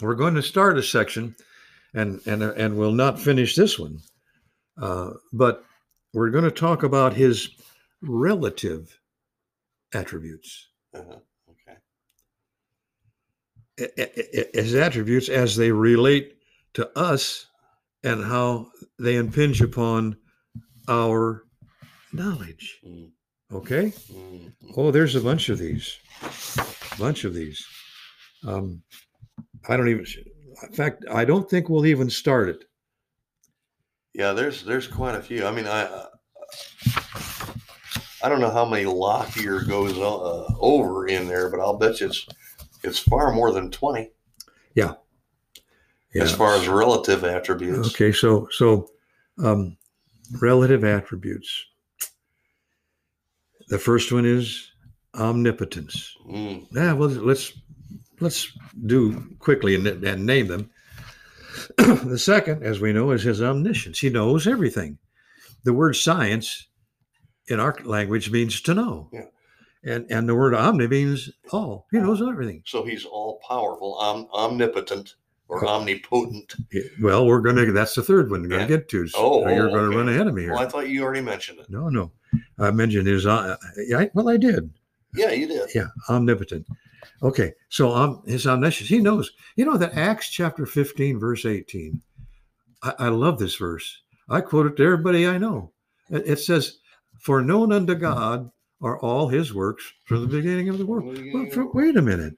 we're 0.00 0.14
going 0.14 0.34
to 0.34 0.42
start 0.42 0.78
a 0.78 0.82
section, 0.82 1.34
and 1.94 2.20
and 2.26 2.42
and 2.42 2.76
we'll 2.76 2.92
not 2.92 3.18
finish 3.20 3.54
this 3.54 3.78
one, 3.78 3.98
uh, 4.80 5.10
but 5.32 5.64
we're 6.12 6.30
going 6.30 6.44
to 6.44 6.50
talk 6.50 6.82
about 6.82 7.12
his 7.14 7.48
relative 8.02 8.98
attributes, 9.94 10.68
Uh-huh. 10.94 11.18
Okay. 11.50 11.76
His 14.54 14.74
attributes 14.74 15.28
as 15.28 15.56
they 15.56 15.70
relate 15.70 16.36
to 16.74 16.90
us, 16.98 17.46
and 18.04 18.24
how 18.24 18.70
they 18.98 19.16
impinge 19.16 19.60
upon 19.60 20.16
our 20.88 21.44
knowledge. 22.12 22.80
Mm, 22.86 23.10
Okay. 23.52 23.92
mm, 24.10 24.52
mm. 24.62 24.72
Oh, 24.76 24.90
there's 24.90 25.14
a 25.14 25.20
bunch 25.20 25.48
of 25.48 25.58
these. 25.58 25.96
A 26.22 26.96
Bunch 26.98 27.24
of 27.24 27.34
these. 27.34 27.64
Um, 28.44 28.82
I 29.68 29.76
don't 29.76 29.88
even. 29.88 30.06
In 30.62 30.72
fact, 30.72 31.04
I 31.10 31.24
don't 31.24 31.48
think 31.48 31.68
we'll 31.68 31.86
even 31.86 32.08
start 32.10 32.48
it. 32.48 32.64
Yeah, 34.14 34.32
there's 34.32 34.64
there's 34.64 34.86
quite 34.86 35.14
a 35.14 35.22
few. 35.22 35.46
I 35.46 35.50
mean, 35.50 35.66
I 35.66 35.82
uh, 35.82 36.06
I 38.22 38.28
don't 38.28 38.40
know 38.40 38.50
how 38.50 38.64
many 38.64 38.86
Lockyer 38.86 39.60
goes 39.60 39.96
uh, 39.98 40.46
over 40.58 41.06
in 41.06 41.28
there, 41.28 41.50
but 41.50 41.60
I'll 41.60 41.76
bet 41.76 42.00
you 42.00 42.06
it's 42.06 42.26
it's 42.82 42.98
far 42.98 43.32
more 43.32 43.52
than 43.52 43.70
twenty 43.70 44.10
Yeah. 44.74 44.94
as 46.18 46.32
far 46.34 46.54
as 46.54 46.66
relative 46.66 47.24
attributes. 47.24 47.88
Okay, 47.88 48.10
so 48.12 48.48
so 48.50 48.88
um, 49.38 49.76
relative 50.40 50.82
attributes. 50.84 51.66
The 53.68 53.78
first 53.78 54.12
one 54.12 54.24
is 54.24 54.70
omnipotence. 55.14 56.14
Mm, 56.26 56.66
Yeah, 56.72 56.92
well, 56.94 57.08
let's 57.10 57.52
let's 58.20 58.52
do 58.86 59.34
quickly 59.38 59.74
and, 59.74 59.86
and 59.86 60.26
name 60.26 60.46
them. 60.48 60.70
the 61.78 62.18
second, 62.18 62.62
as 62.62 62.80
we 62.80 62.92
know, 62.92 63.10
is 63.12 63.22
his 63.22 63.42
omniscience. 63.42 63.98
He 63.98 64.10
knows 64.10 64.46
everything. 64.46 64.98
The 65.64 65.72
word 65.72 65.94
science 65.94 66.68
in 67.48 67.60
our 67.60 67.76
language 67.84 68.30
means 68.30 68.60
to 68.62 68.74
know. 68.74 69.08
Yeah. 69.12 69.24
And 69.84 70.06
and 70.10 70.28
the 70.28 70.34
word 70.34 70.52
omni 70.54 70.88
means 70.88 71.30
all. 71.52 71.86
He 71.92 71.98
knows 71.98 72.20
everything. 72.20 72.62
so 72.66 72.84
he's 72.84 73.04
all 73.04 73.40
powerful, 73.48 73.94
om- 74.00 74.26
omnipotent, 74.34 75.14
or 75.48 75.64
omnipotent. 75.66 76.54
Well, 77.00 77.24
we're 77.26 77.40
gonna 77.40 77.70
that's 77.72 77.94
the 77.94 78.02
third 78.02 78.30
one 78.30 78.42
we're 78.42 78.48
gonna 78.48 78.62
Yeah. 78.62 78.68
get 78.68 78.88
to. 78.88 79.06
So 79.06 79.18
Oh, 79.18 79.48
you're 79.48 79.68
oh, 79.68 79.72
gonna 79.72 79.86
okay. 79.88 79.96
run 79.96 80.08
ahead 80.08 80.26
of 80.26 80.34
me 80.34 80.42
here. 80.42 80.52
Well, 80.54 80.62
I 80.62 80.66
thought 80.68 80.88
you 80.88 81.04
already 81.04 81.20
mentioned 81.20 81.60
it. 81.60 81.70
No, 81.70 81.88
no. 81.88 82.10
I 82.58 82.70
mentioned 82.72 83.06
his 83.06 83.26
uh, 83.26 83.56
I- 83.96 84.10
well 84.12 84.28
I 84.28 84.36
did. 84.38 84.70
Yeah, 85.14 85.30
you 85.30 85.46
did. 85.46 85.70
Yeah, 85.74 85.88
omnipotent. 86.10 86.66
Okay, 87.22 87.52
so 87.68 87.92
um, 87.94 88.22
his 88.26 88.46
omniscience, 88.46 88.88
he 88.88 88.98
knows. 88.98 89.30
You 89.56 89.64
know 89.64 89.76
that 89.76 89.94
Acts 89.96 90.28
chapter 90.30 90.66
15, 90.66 91.18
verse 91.18 91.44
18. 91.44 92.00
I, 92.82 92.94
I 92.98 93.08
love 93.08 93.38
this 93.38 93.56
verse. 93.56 94.02
I 94.28 94.40
quote 94.40 94.66
it 94.66 94.76
to 94.76 94.82
everybody 94.84 95.26
I 95.26 95.38
know. 95.38 95.72
It, 96.10 96.26
it 96.26 96.38
says, 96.40 96.78
For 97.20 97.42
known 97.42 97.72
unto 97.72 97.94
God 97.94 98.50
are 98.82 98.98
all 99.00 99.28
his 99.28 99.54
works 99.54 99.84
from 100.04 100.20
the 100.22 100.26
beginning 100.26 100.68
of 100.68 100.78
the 100.78 100.86
world. 100.86 101.18
Well, 101.32 101.46
for- 101.50 101.72
wait 101.72 101.96
a 101.96 102.02
minute. 102.02 102.34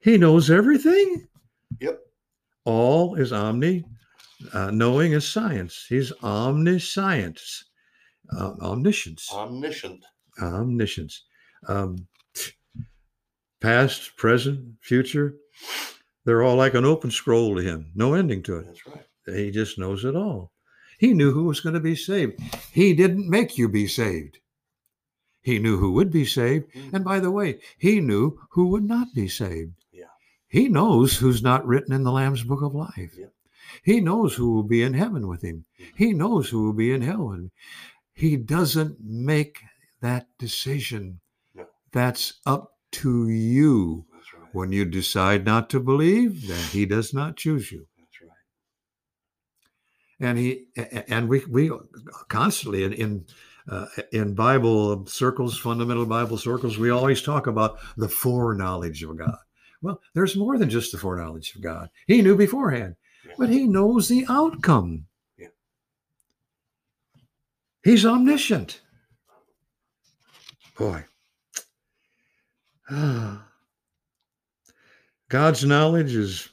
He 0.00 0.18
knows 0.18 0.50
everything? 0.50 1.26
Yep. 1.80 2.00
All 2.64 3.14
is 3.14 3.32
omni 3.32 3.84
Uh, 4.52 4.70
knowing 4.72 5.12
is 5.12 5.26
science. 5.26 5.86
He's 5.88 6.12
omniscience, 6.24 7.64
uh, 8.36 8.54
omniscience, 8.60 9.28
Omniscient. 9.32 10.04
omniscience. 10.40 11.24
Um, 11.68 12.06
past, 13.62 14.16
present, 14.16 14.76
future, 14.80 15.36
they're 16.24 16.42
all 16.42 16.56
like 16.56 16.74
an 16.74 16.84
open 16.84 17.10
scroll 17.10 17.56
to 17.56 17.62
him. 17.62 17.92
No 17.94 18.14
ending 18.14 18.42
to 18.44 18.58
it. 18.58 18.66
That's 18.66 18.86
right. 18.86 19.06
He 19.26 19.50
just 19.50 19.78
knows 19.78 20.04
it 20.04 20.16
all. 20.16 20.52
He 20.98 21.14
knew 21.14 21.32
who 21.32 21.44
was 21.44 21.60
going 21.60 21.74
to 21.74 21.80
be 21.80 21.96
saved. 21.96 22.40
He 22.72 22.92
didn't 22.94 23.28
make 23.28 23.58
you 23.58 23.68
be 23.68 23.86
saved. 23.86 24.38
He 25.40 25.58
knew 25.58 25.78
who 25.78 25.92
would 25.92 26.12
be 26.12 26.24
saved. 26.24 26.72
Mhm. 26.72 26.92
And 26.92 27.04
by 27.04 27.18
the 27.18 27.30
way, 27.30 27.60
he 27.78 28.00
knew 28.00 28.38
who 28.50 28.66
would 28.68 28.84
not 28.84 29.08
be 29.14 29.26
saved. 29.26 29.74
Yeah. 29.92 30.04
He 30.48 30.68
knows 30.68 31.16
who's 31.16 31.42
not 31.42 31.66
written 31.66 31.92
in 31.92 32.04
the 32.04 32.12
Lamb's 32.12 32.44
book 32.44 32.62
of 32.62 32.74
life. 32.74 33.14
Yeah. 33.16 33.26
He 33.82 34.00
knows 34.00 34.34
who 34.34 34.52
will 34.52 34.62
be 34.62 34.82
in 34.82 34.94
heaven 34.94 35.26
with 35.26 35.42
him. 35.42 35.64
Mhm. 35.80 35.92
He 35.96 36.12
knows 36.12 36.50
who 36.50 36.64
will 36.64 36.72
be 36.72 36.92
in 36.92 37.02
hell 37.02 37.28
with 37.28 37.38
him. 37.38 37.50
He 38.14 38.36
doesn't 38.36 39.00
make 39.00 39.58
that 40.00 40.28
decision. 40.38 41.20
No. 41.54 41.66
That's 41.90 42.34
up 42.46 42.78
to 42.92 43.28
you. 43.28 44.06
Right. 44.12 44.48
When 44.52 44.72
you 44.72 44.84
decide 44.84 45.44
not 45.44 45.70
to 45.70 45.80
believe, 45.80 46.46
then 46.46 46.62
he 46.70 46.86
does 46.86 47.12
not 47.14 47.36
choose 47.36 47.72
you 47.72 47.86
right. 48.20 48.28
and 50.28 50.38
he 50.38 50.66
and 51.08 51.28
we 51.28 51.44
we 51.46 51.70
constantly 52.28 52.84
in 52.84 52.92
in 52.92 53.26
uh, 53.68 53.86
in 54.12 54.34
Bible 54.34 55.06
circles, 55.06 55.56
fundamental 55.58 56.04
Bible 56.06 56.36
circles, 56.36 56.78
we 56.78 56.90
always 56.90 57.22
talk 57.22 57.46
about 57.46 57.78
the 57.96 58.08
foreknowledge 58.08 59.02
of 59.02 59.16
God. 59.16 59.36
Well, 59.80 60.00
there's 60.14 60.36
more 60.36 60.58
than 60.58 60.70
just 60.70 60.92
the 60.92 60.98
foreknowledge 60.98 61.54
of 61.54 61.62
God. 61.62 61.90
He 62.06 62.22
knew 62.22 62.36
beforehand, 62.36 62.96
Yeah. 63.24 63.34
but 63.38 63.50
he 63.50 63.66
knows 63.66 64.08
the 64.08 64.26
outcome. 64.28 65.06
Yeah. 65.38 65.48
He's 67.84 68.04
omniscient. 68.04 68.80
Boy. 70.76 71.04
God's 75.28 75.64
knowledge 75.64 76.14
is 76.14 76.48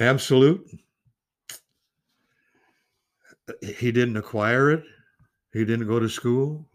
absolute. 0.00 0.66
He 3.62 3.92
didn't 3.92 4.16
acquire 4.16 4.70
it. 4.70 4.82
He 5.52 5.64
didn't 5.64 5.86
go 5.86 6.00
to 6.00 6.08
school. 6.08 6.66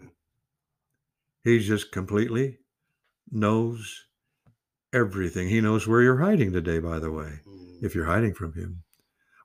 He 1.44 1.60
just 1.60 1.92
completely 1.92 2.60
knows 3.32 4.06
everything. 4.94 5.50
He 5.50 5.62
knows 5.62 5.88
where 5.88 6.02
you're 6.02 6.20
hiding 6.20 6.52
today, 6.52 6.80
by 6.80 7.00
the 7.00 7.12
way, 7.12 7.40
Mm. 7.48 7.84
if 7.84 7.96
you're 7.96 8.06
hiding 8.06 8.34
from 8.34 8.54
him. 8.54 8.84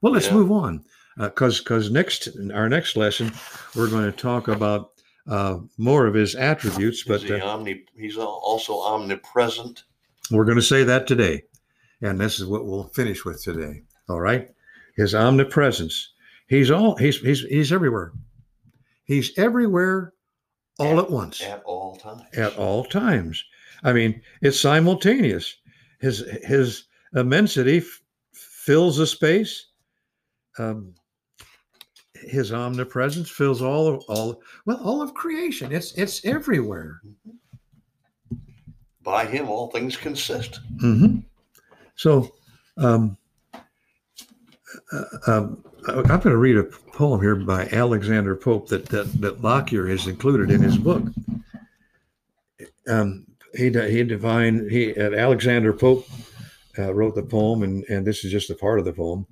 Well, 0.03 0.12
let's 0.12 0.27
Yeah. 0.27 0.35
move 0.35 0.53
on. 0.53 0.85
Because 1.16 1.59
because 1.61 1.90
next 1.90 2.27
in 2.27 2.53
our 2.53 2.68
next 2.68 2.94
lesson, 2.96 3.33
we're 3.75 3.88
going 3.88 4.05
to 4.11 4.16
talk 4.16 4.49
about 4.49 4.95
uh, 5.28 5.58
more 5.78 6.06
of 6.06 6.14
his 6.14 6.34
attributes, 6.34 7.02
but 7.04 7.22
he 7.22 7.32
uh, 7.32 7.46
omni, 7.46 7.84
he's 7.96 8.16
also 8.16 8.80
omnipresent. 8.80 9.84
we're 10.30 10.44
going 10.44 10.56
to 10.56 10.62
say 10.62 10.84
that 10.84 11.06
today. 11.06 11.42
And 12.02 12.20
this 12.20 12.38
is 12.38 12.46
what 12.46 12.66
we'll 12.66 12.88
finish 12.88 13.24
with 13.24 13.42
today. 13.42 13.82
All 14.08 14.20
right. 14.20 14.50
His 14.96 15.14
omnipresence. 15.14 16.12
He's 16.48 16.70
all 16.70 16.96
he's 16.96 17.18
he's 17.20 17.40
he's 17.42 17.72
everywhere. 17.72 18.12
He's 19.04 19.36
everywhere 19.38 20.12
all 20.78 21.00
at 21.00 21.10
once. 21.10 21.42
at 21.42 21.62
all 21.64 21.96
times. 21.96 22.22
At 22.36 22.56
all 22.56 22.84
times. 22.84 23.42
I 23.82 23.92
mean, 23.92 24.20
it's 24.42 24.60
simultaneous. 24.60 25.56
His 26.00 26.24
his 26.44 26.84
immensity 27.14 27.78
f- 27.78 28.00
fills 28.32 28.98
the 28.98 29.06
space. 29.06 29.66
Um, 30.58 30.94
his 32.26 32.52
omnipresence 32.52 33.30
fills 33.30 33.62
all 33.62 33.86
of 33.86 34.04
all 34.08 34.42
well 34.64 34.80
all 34.82 35.02
of 35.02 35.14
creation. 35.14 35.72
It's 35.72 35.92
it's 35.92 36.24
everywhere. 36.24 37.00
By 39.02 39.24
him, 39.26 39.48
all 39.48 39.70
things 39.70 39.96
consist. 39.96 40.60
hmm 40.80 41.18
So, 41.94 42.34
um, 42.76 43.16
uh, 44.92 45.04
um, 45.26 45.64
I'm 45.88 46.02
going 46.02 46.20
to 46.22 46.36
read 46.36 46.56
a 46.56 46.64
poem 46.64 47.20
here 47.20 47.36
by 47.36 47.68
Alexander 47.68 48.34
Pope 48.34 48.68
that 48.68 48.86
that, 48.86 49.20
that 49.20 49.42
Lockyer 49.42 49.86
has 49.86 50.06
included 50.08 50.50
in 50.50 50.60
his 50.60 50.76
book. 50.76 51.04
Um, 52.88 53.26
he 53.54 53.70
he 53.70 54.02
divine 54.02 54.68
he 54.68 54.94
uh, 54.96 55.12
Alexander 55.12 55.72
Pope 55.72 56.06
uh, 56.78 56.92
wrote 56.92 57.14
the 57.14 57.22
poem, 57.22 57.62
and 57.62 57.84
and 57.84 58.06
this 58.06 58.24
is 58.24 58.32
just 58.32 58.50
a 58.50 58.54
part 58.54 58.78
of 58.78 58.84
the 58.84 58.92
poem, 58.92 59.26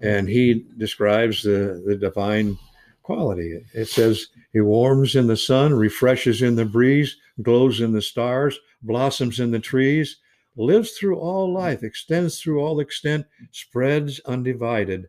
and 0.00 0.28
he 0.28 0.66
describes 0.76 1.42
the 1.42 1.82
the 1.86 1.96
divine 1.96 2.58
quality. 3.02 3.60
It 3.74 3.86
says 3.86 4.28
he 4.52 4.60
warms 4.60 5.16
in 5.16 5.26
the 5.26 5.36
sun, 5.36 5.74
refreshes 5.74 6.42
in 6.42 6.56
the 6.56 6.64
breeze, 6.64 7.16
glows 7.42 7.80
in 7.80 7.92
the 7.92 8.02
stars, 8.02 8.58
blossoms 8.82 9.40
in 9.40 9.50
the 9.50 9.58
trees, 9.58 10.18
lives 10.56 10.92
through 10.92 11.18
all 11.18 11.52
life, 11.52 11.82
extends 11.82 12.40
through 12.40 12.60
all 12.60 12.80
extent, 12.80 13.26
spreads 13.50 14.20
undivided, 14.20 15.08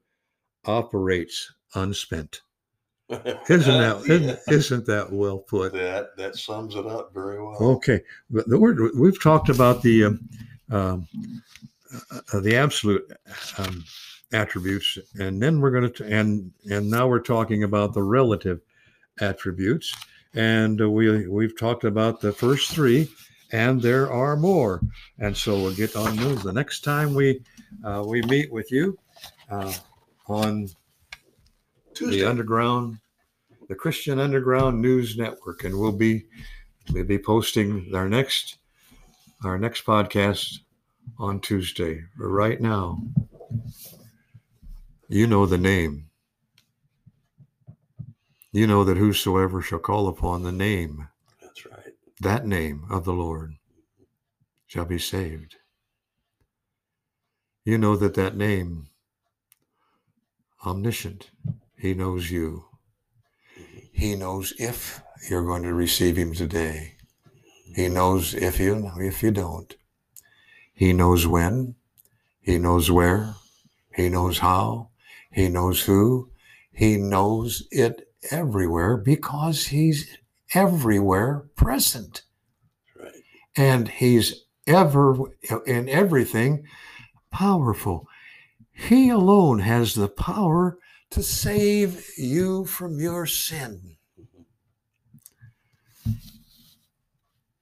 operates 0.65 1.53
unspent. 1.75 2.41
Isn't 3.49 3.77
that 3.77 4.03
isn't, 4.07 4.39
isn't 4.47 4.85
that 4.85 5.11
well 5.11 5.39
put? 5.39 5.73
that 5.73 6.15
that 6.15 6.37
sums 6.37 6.75
it 6.75 6.87
up 6.87 7.13
very 7.13 7.43
well. 7.43 7.57
Okay, 7.59 7.99
but 8.29 8.47
the 8.47 8.57
word 8.57 8.79
we've 8.95 9.21
talked 9.21 9.49
about 9.49 9.81
the 9.81 10.05
um, 10.05 10.29
um, 10.69 11.07
uh, 12.11 12.39
the 12.39 12.55
absolute 12.55 13.11
um, 13.57 13.83
attributes, 14.33 14.97
and 15.19 15.41
then 15.41 15.59
we're 15.59 15.71
going 15.71 15.91
to 15.91 16.05
and 16.05 16.51
and 16.69 16.89
now 16.89 17.07
we're 17.07 17.19
talking 17.19 17.63
about 17.63 17.93
the 17.93 18.03
relative 18.03 18.61
attributes, 19.19 19.95
and 20.33 20.79
we 20.93 21.27
we've 21.27 21.57
talked 21.57 21.83
about 21.83 22.21
the 22.21 22.31
first 22.31 22.71
three, 22.71 23.09
and 23.51 23.81
there 23.81 24.11
are 24.11 24.35
more, 24.35 24.81
and 25.19 25.35
so 25.35 25.55
we'll 25.55 25.75
get 25.75 25.95
on 25.95 26.15
those 26.15 26.43
the 26.43 26.53
next 26.53 26.83
time 26.83 27.13
we 27.13 27.41
uh, 27.83 28.03
we 28.05 28.21
meet 28.23 28.51
with 28.51 28.71
you 28.71 28.97
uh, 29.49 29.73
on 30.27 30.67
Tuesday. 31.93 32.21
the 32.21 32.29
underground 32.29 32.97
the 33.71 33.75
christian 33.75 34.19
underground 34.19 34.81
news 34.81 35.17
network 35.17 35.63
and 35.63 35.79
we'll 35.79 35.93
be 35.93 36.25
we'll 36.91 37.05
be 37.05 37.17
posting 37.17 37.89
our 37.93 38.09
next 38.09 38.57
our 39.45 39.57
next 39.57 39.85
podcast 39.85 40.59
on 41.17 41.39
tuesday 41.39 42.03
right 42.17 42.59
now 42.59 43.01
you 45.11 45.27
know 45.27 45.45
the 45.45 45.57
name 45.57 46.09
you 48.51 48.65
know 48.65 48.83
that 48.83 48.97
whosoever 48.97 49.61
shall 49.61 49.79
call 49.79 50.07
upon 50.07 50.43
the 50.43 50.51
name 50.51 51.07
That's 51.41 51.65
right. 51.65 51.93
that 52.21 52.45
name 52.45 52.85
of 52.89 53.05
the 53.05 53.13
lord 53.13 53.55
shall 54.65 54.85
be 54.85 54.99
saved 54.99 55.57
you 57.63 57.77
know 57.77 57.95
that 57.95 58.15
that 58.15 58.35
name 58.35 58.87
omniscient 60.65 61.31
he 61.77 61.93
knows 61.93 62.31
you 62.31 62.65
mm-hmm. 63.59 63.79
he 63.91 64.15
knows 64.15 64.53
if 64.57 65.01
you're 65.29 65.45
going 65.45 65.63
to 65.63 65.73
receive 65.73 66.17
him 66.17 66.33
today. 66.33 66.95
He 67.75 67.87
knows 67.87 68.33
if 68.33 68.59
you 68.59 68.91
if 68.97 69.21
you 69.21 69.31
don't. 69.31 69.75
He 70.73 70.93
knows 70.93 71.27
when. 71.27 71.75
He 72.41 72.57
knows 72.57 72.89
where. 72.89 73.35
He 73.95 74.09
knows 74.09 74.39
how. 74.39 74.89
He 75.31 75.49
knows 75.49 75.83
who. 75.83 76.29
He 76.71 76.97
knows 76.97 77.67
it 77.71 78.07
everywhere 78.29 78.97
because 78.97 79.67
he's 79.67 80.17
everywhere 80.53 81.45
present. 81.55 82.23
Right. 82.99 83.11
And 83.55 83.87
he's 83.87 84.45
ever 84.67 85.15
in 85.65 85.89
everything 85.89 86.65
powerful. 87.31 88.07
He 88.71 89.09
alone 89.09 89.59
has 89.59 89.93
the 89.93 90.07
power 90.07 90.77
to 91.11 91.23
save 91.23 92.05
you 92.17 92.65
from 92.65 92.99
your 92.99 93.25
sin. 93.25 93.97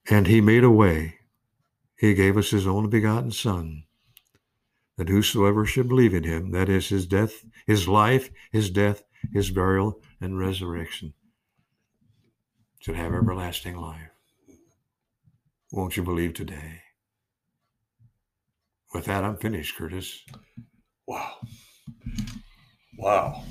And 0.10 0.27
he 0.27 0.41
made 0.41 0.63
a 0.63 0.71
way. 0.71 1.15
He 1.97 2.13
gave 2.13 2.38
us 2.38 2.49
his 2.49 2.65
only 2.65 2.89
begotten 2.89 3.32
Son, 3.32 3.84
that 4.99 5.07
whosoever 5.07 5.65
should 5.65 5.88
believe 5.88 6.13
in 6.13 6.25
him, 6.25 6.51
that 6.51 6.67
is 6.67 6.89
his 6.89 7.05
death, 7.05 7.45
his 7.65 7.88
life, 7.88 8.29
his 8.51 8.69
death, 8.69 9.01
his 9.31 9.49
burial, 9.49 10.01
and 10.19 10.38
resurrection, 10.38 11.13
should 12.81 12.97
have 12.97 13.13
everlasting 13.13 13.77
life. 13.77 14.09
Won't 15.71 15.95
you 15.95 16.03
believe 16.03 16.33
today? 16.33 16.81
With 18.93 19.05
that, 19.05 19.23
I'm 19.23 19.38
finished, 19.38 19.77
Curtis. 19.77 20.21
Wow. 21.07 21.35
Wow. 22.97 23.43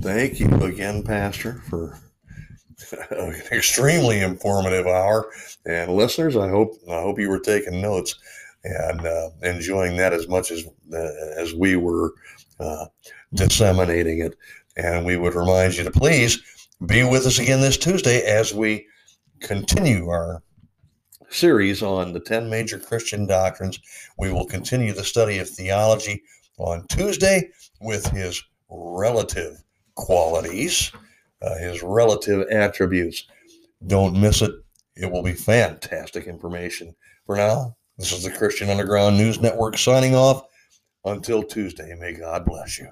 Thank 0.00 0.40
you 0.40 0.48
again, 0.64 1.04
Pastor, 1.04 1.62
for 1.70 2.00
an 3.10 3.40
extremely 3.52 4.18
informative 4.18 4.88
hour. 4.88 5.30
And 5.64 5.94
listeners, 5.94 6.36
I 6.36 6.48
hope 6.48 6.72
I 6.90 7.02
hope 7.02 7.20
you 7.20 7.28
were 7.28 7.38
taking 7.38 7.80
notes. 7.80 8.16
And 8.66 9.06
uh, 9.06 9.30
enjoying 9.42 9.96
that 9.96 10.12
as 10.12 10.28
much 10.28 10.50
as 10.50 10.64
uh, 10.92 11.10
as 11.36 11.54
we 11.54 11.76
were 11.76 12.14
uh, 12.60 12.86
disseminating 13.34 14.20
it. 14.20 14.36
And 14.76 15.06
we 15.06 15.16
would 15.16 15.34
remind 15.34 15.76
you 15.76 15.84
to 15.84 15.90
please 15.90 16.40
be 16.84 17.02
with 17.04 17.26
us 17.26 17.38
again 17.38 17.60
this 17.60 17.78
Tuesday 17.78 18.22
as 18.22 18.52
we 18.52 18.86
continue 19.40 20.08
our 20.08 20.42
series 21.30 21.82
on 21.82 22.12
the 22.12 22.20
10 22.20 22.50
major 22.50 22.78
Christian 22.78 23.26
doctrines. 23.26 23.80
We 24.18 24.32
will 24.32 24.46
continue 24.46 24.92
the 24.92 25.04
study 25.04 25.38
of 25.38 25.48
theology 25.48 26.22
on 26.58 26.86
Tuesday 26.88 27.50
with 27.80 28.06
his 28.08 28.42
relative 28.68 29.62
qualities, 29.94 30.92
uh, 31.42 31.56
his 31.58 31.82
relative 31.82 32.46
attributes. 32.50 33.26
Don't 33.86 34.20
miss 34.20 34.42
it. 34.42 34.52
It 34.96 35.10
will 35.10 35.22
be 35.22 35.34
fantastic 35.34 36.26
information. 36.26 36.94
For 37.26 37.36
now, 37.36 37.76
this 37.98 38.12
is 38.12 38.22
the 38.22 38.30
Christian 38.30 38.70
Underground 38.70 39.16
News 39.16 39.40
Network 39.40 39.78
signing 39.78 40.14
off. 40.14 40.44
Until 41.04 41.42
Tuesday, 41.42 41.94
may 41.98 42.12
God 42.12 42.44
bless 42.44 42.78
you. 42.78 42.88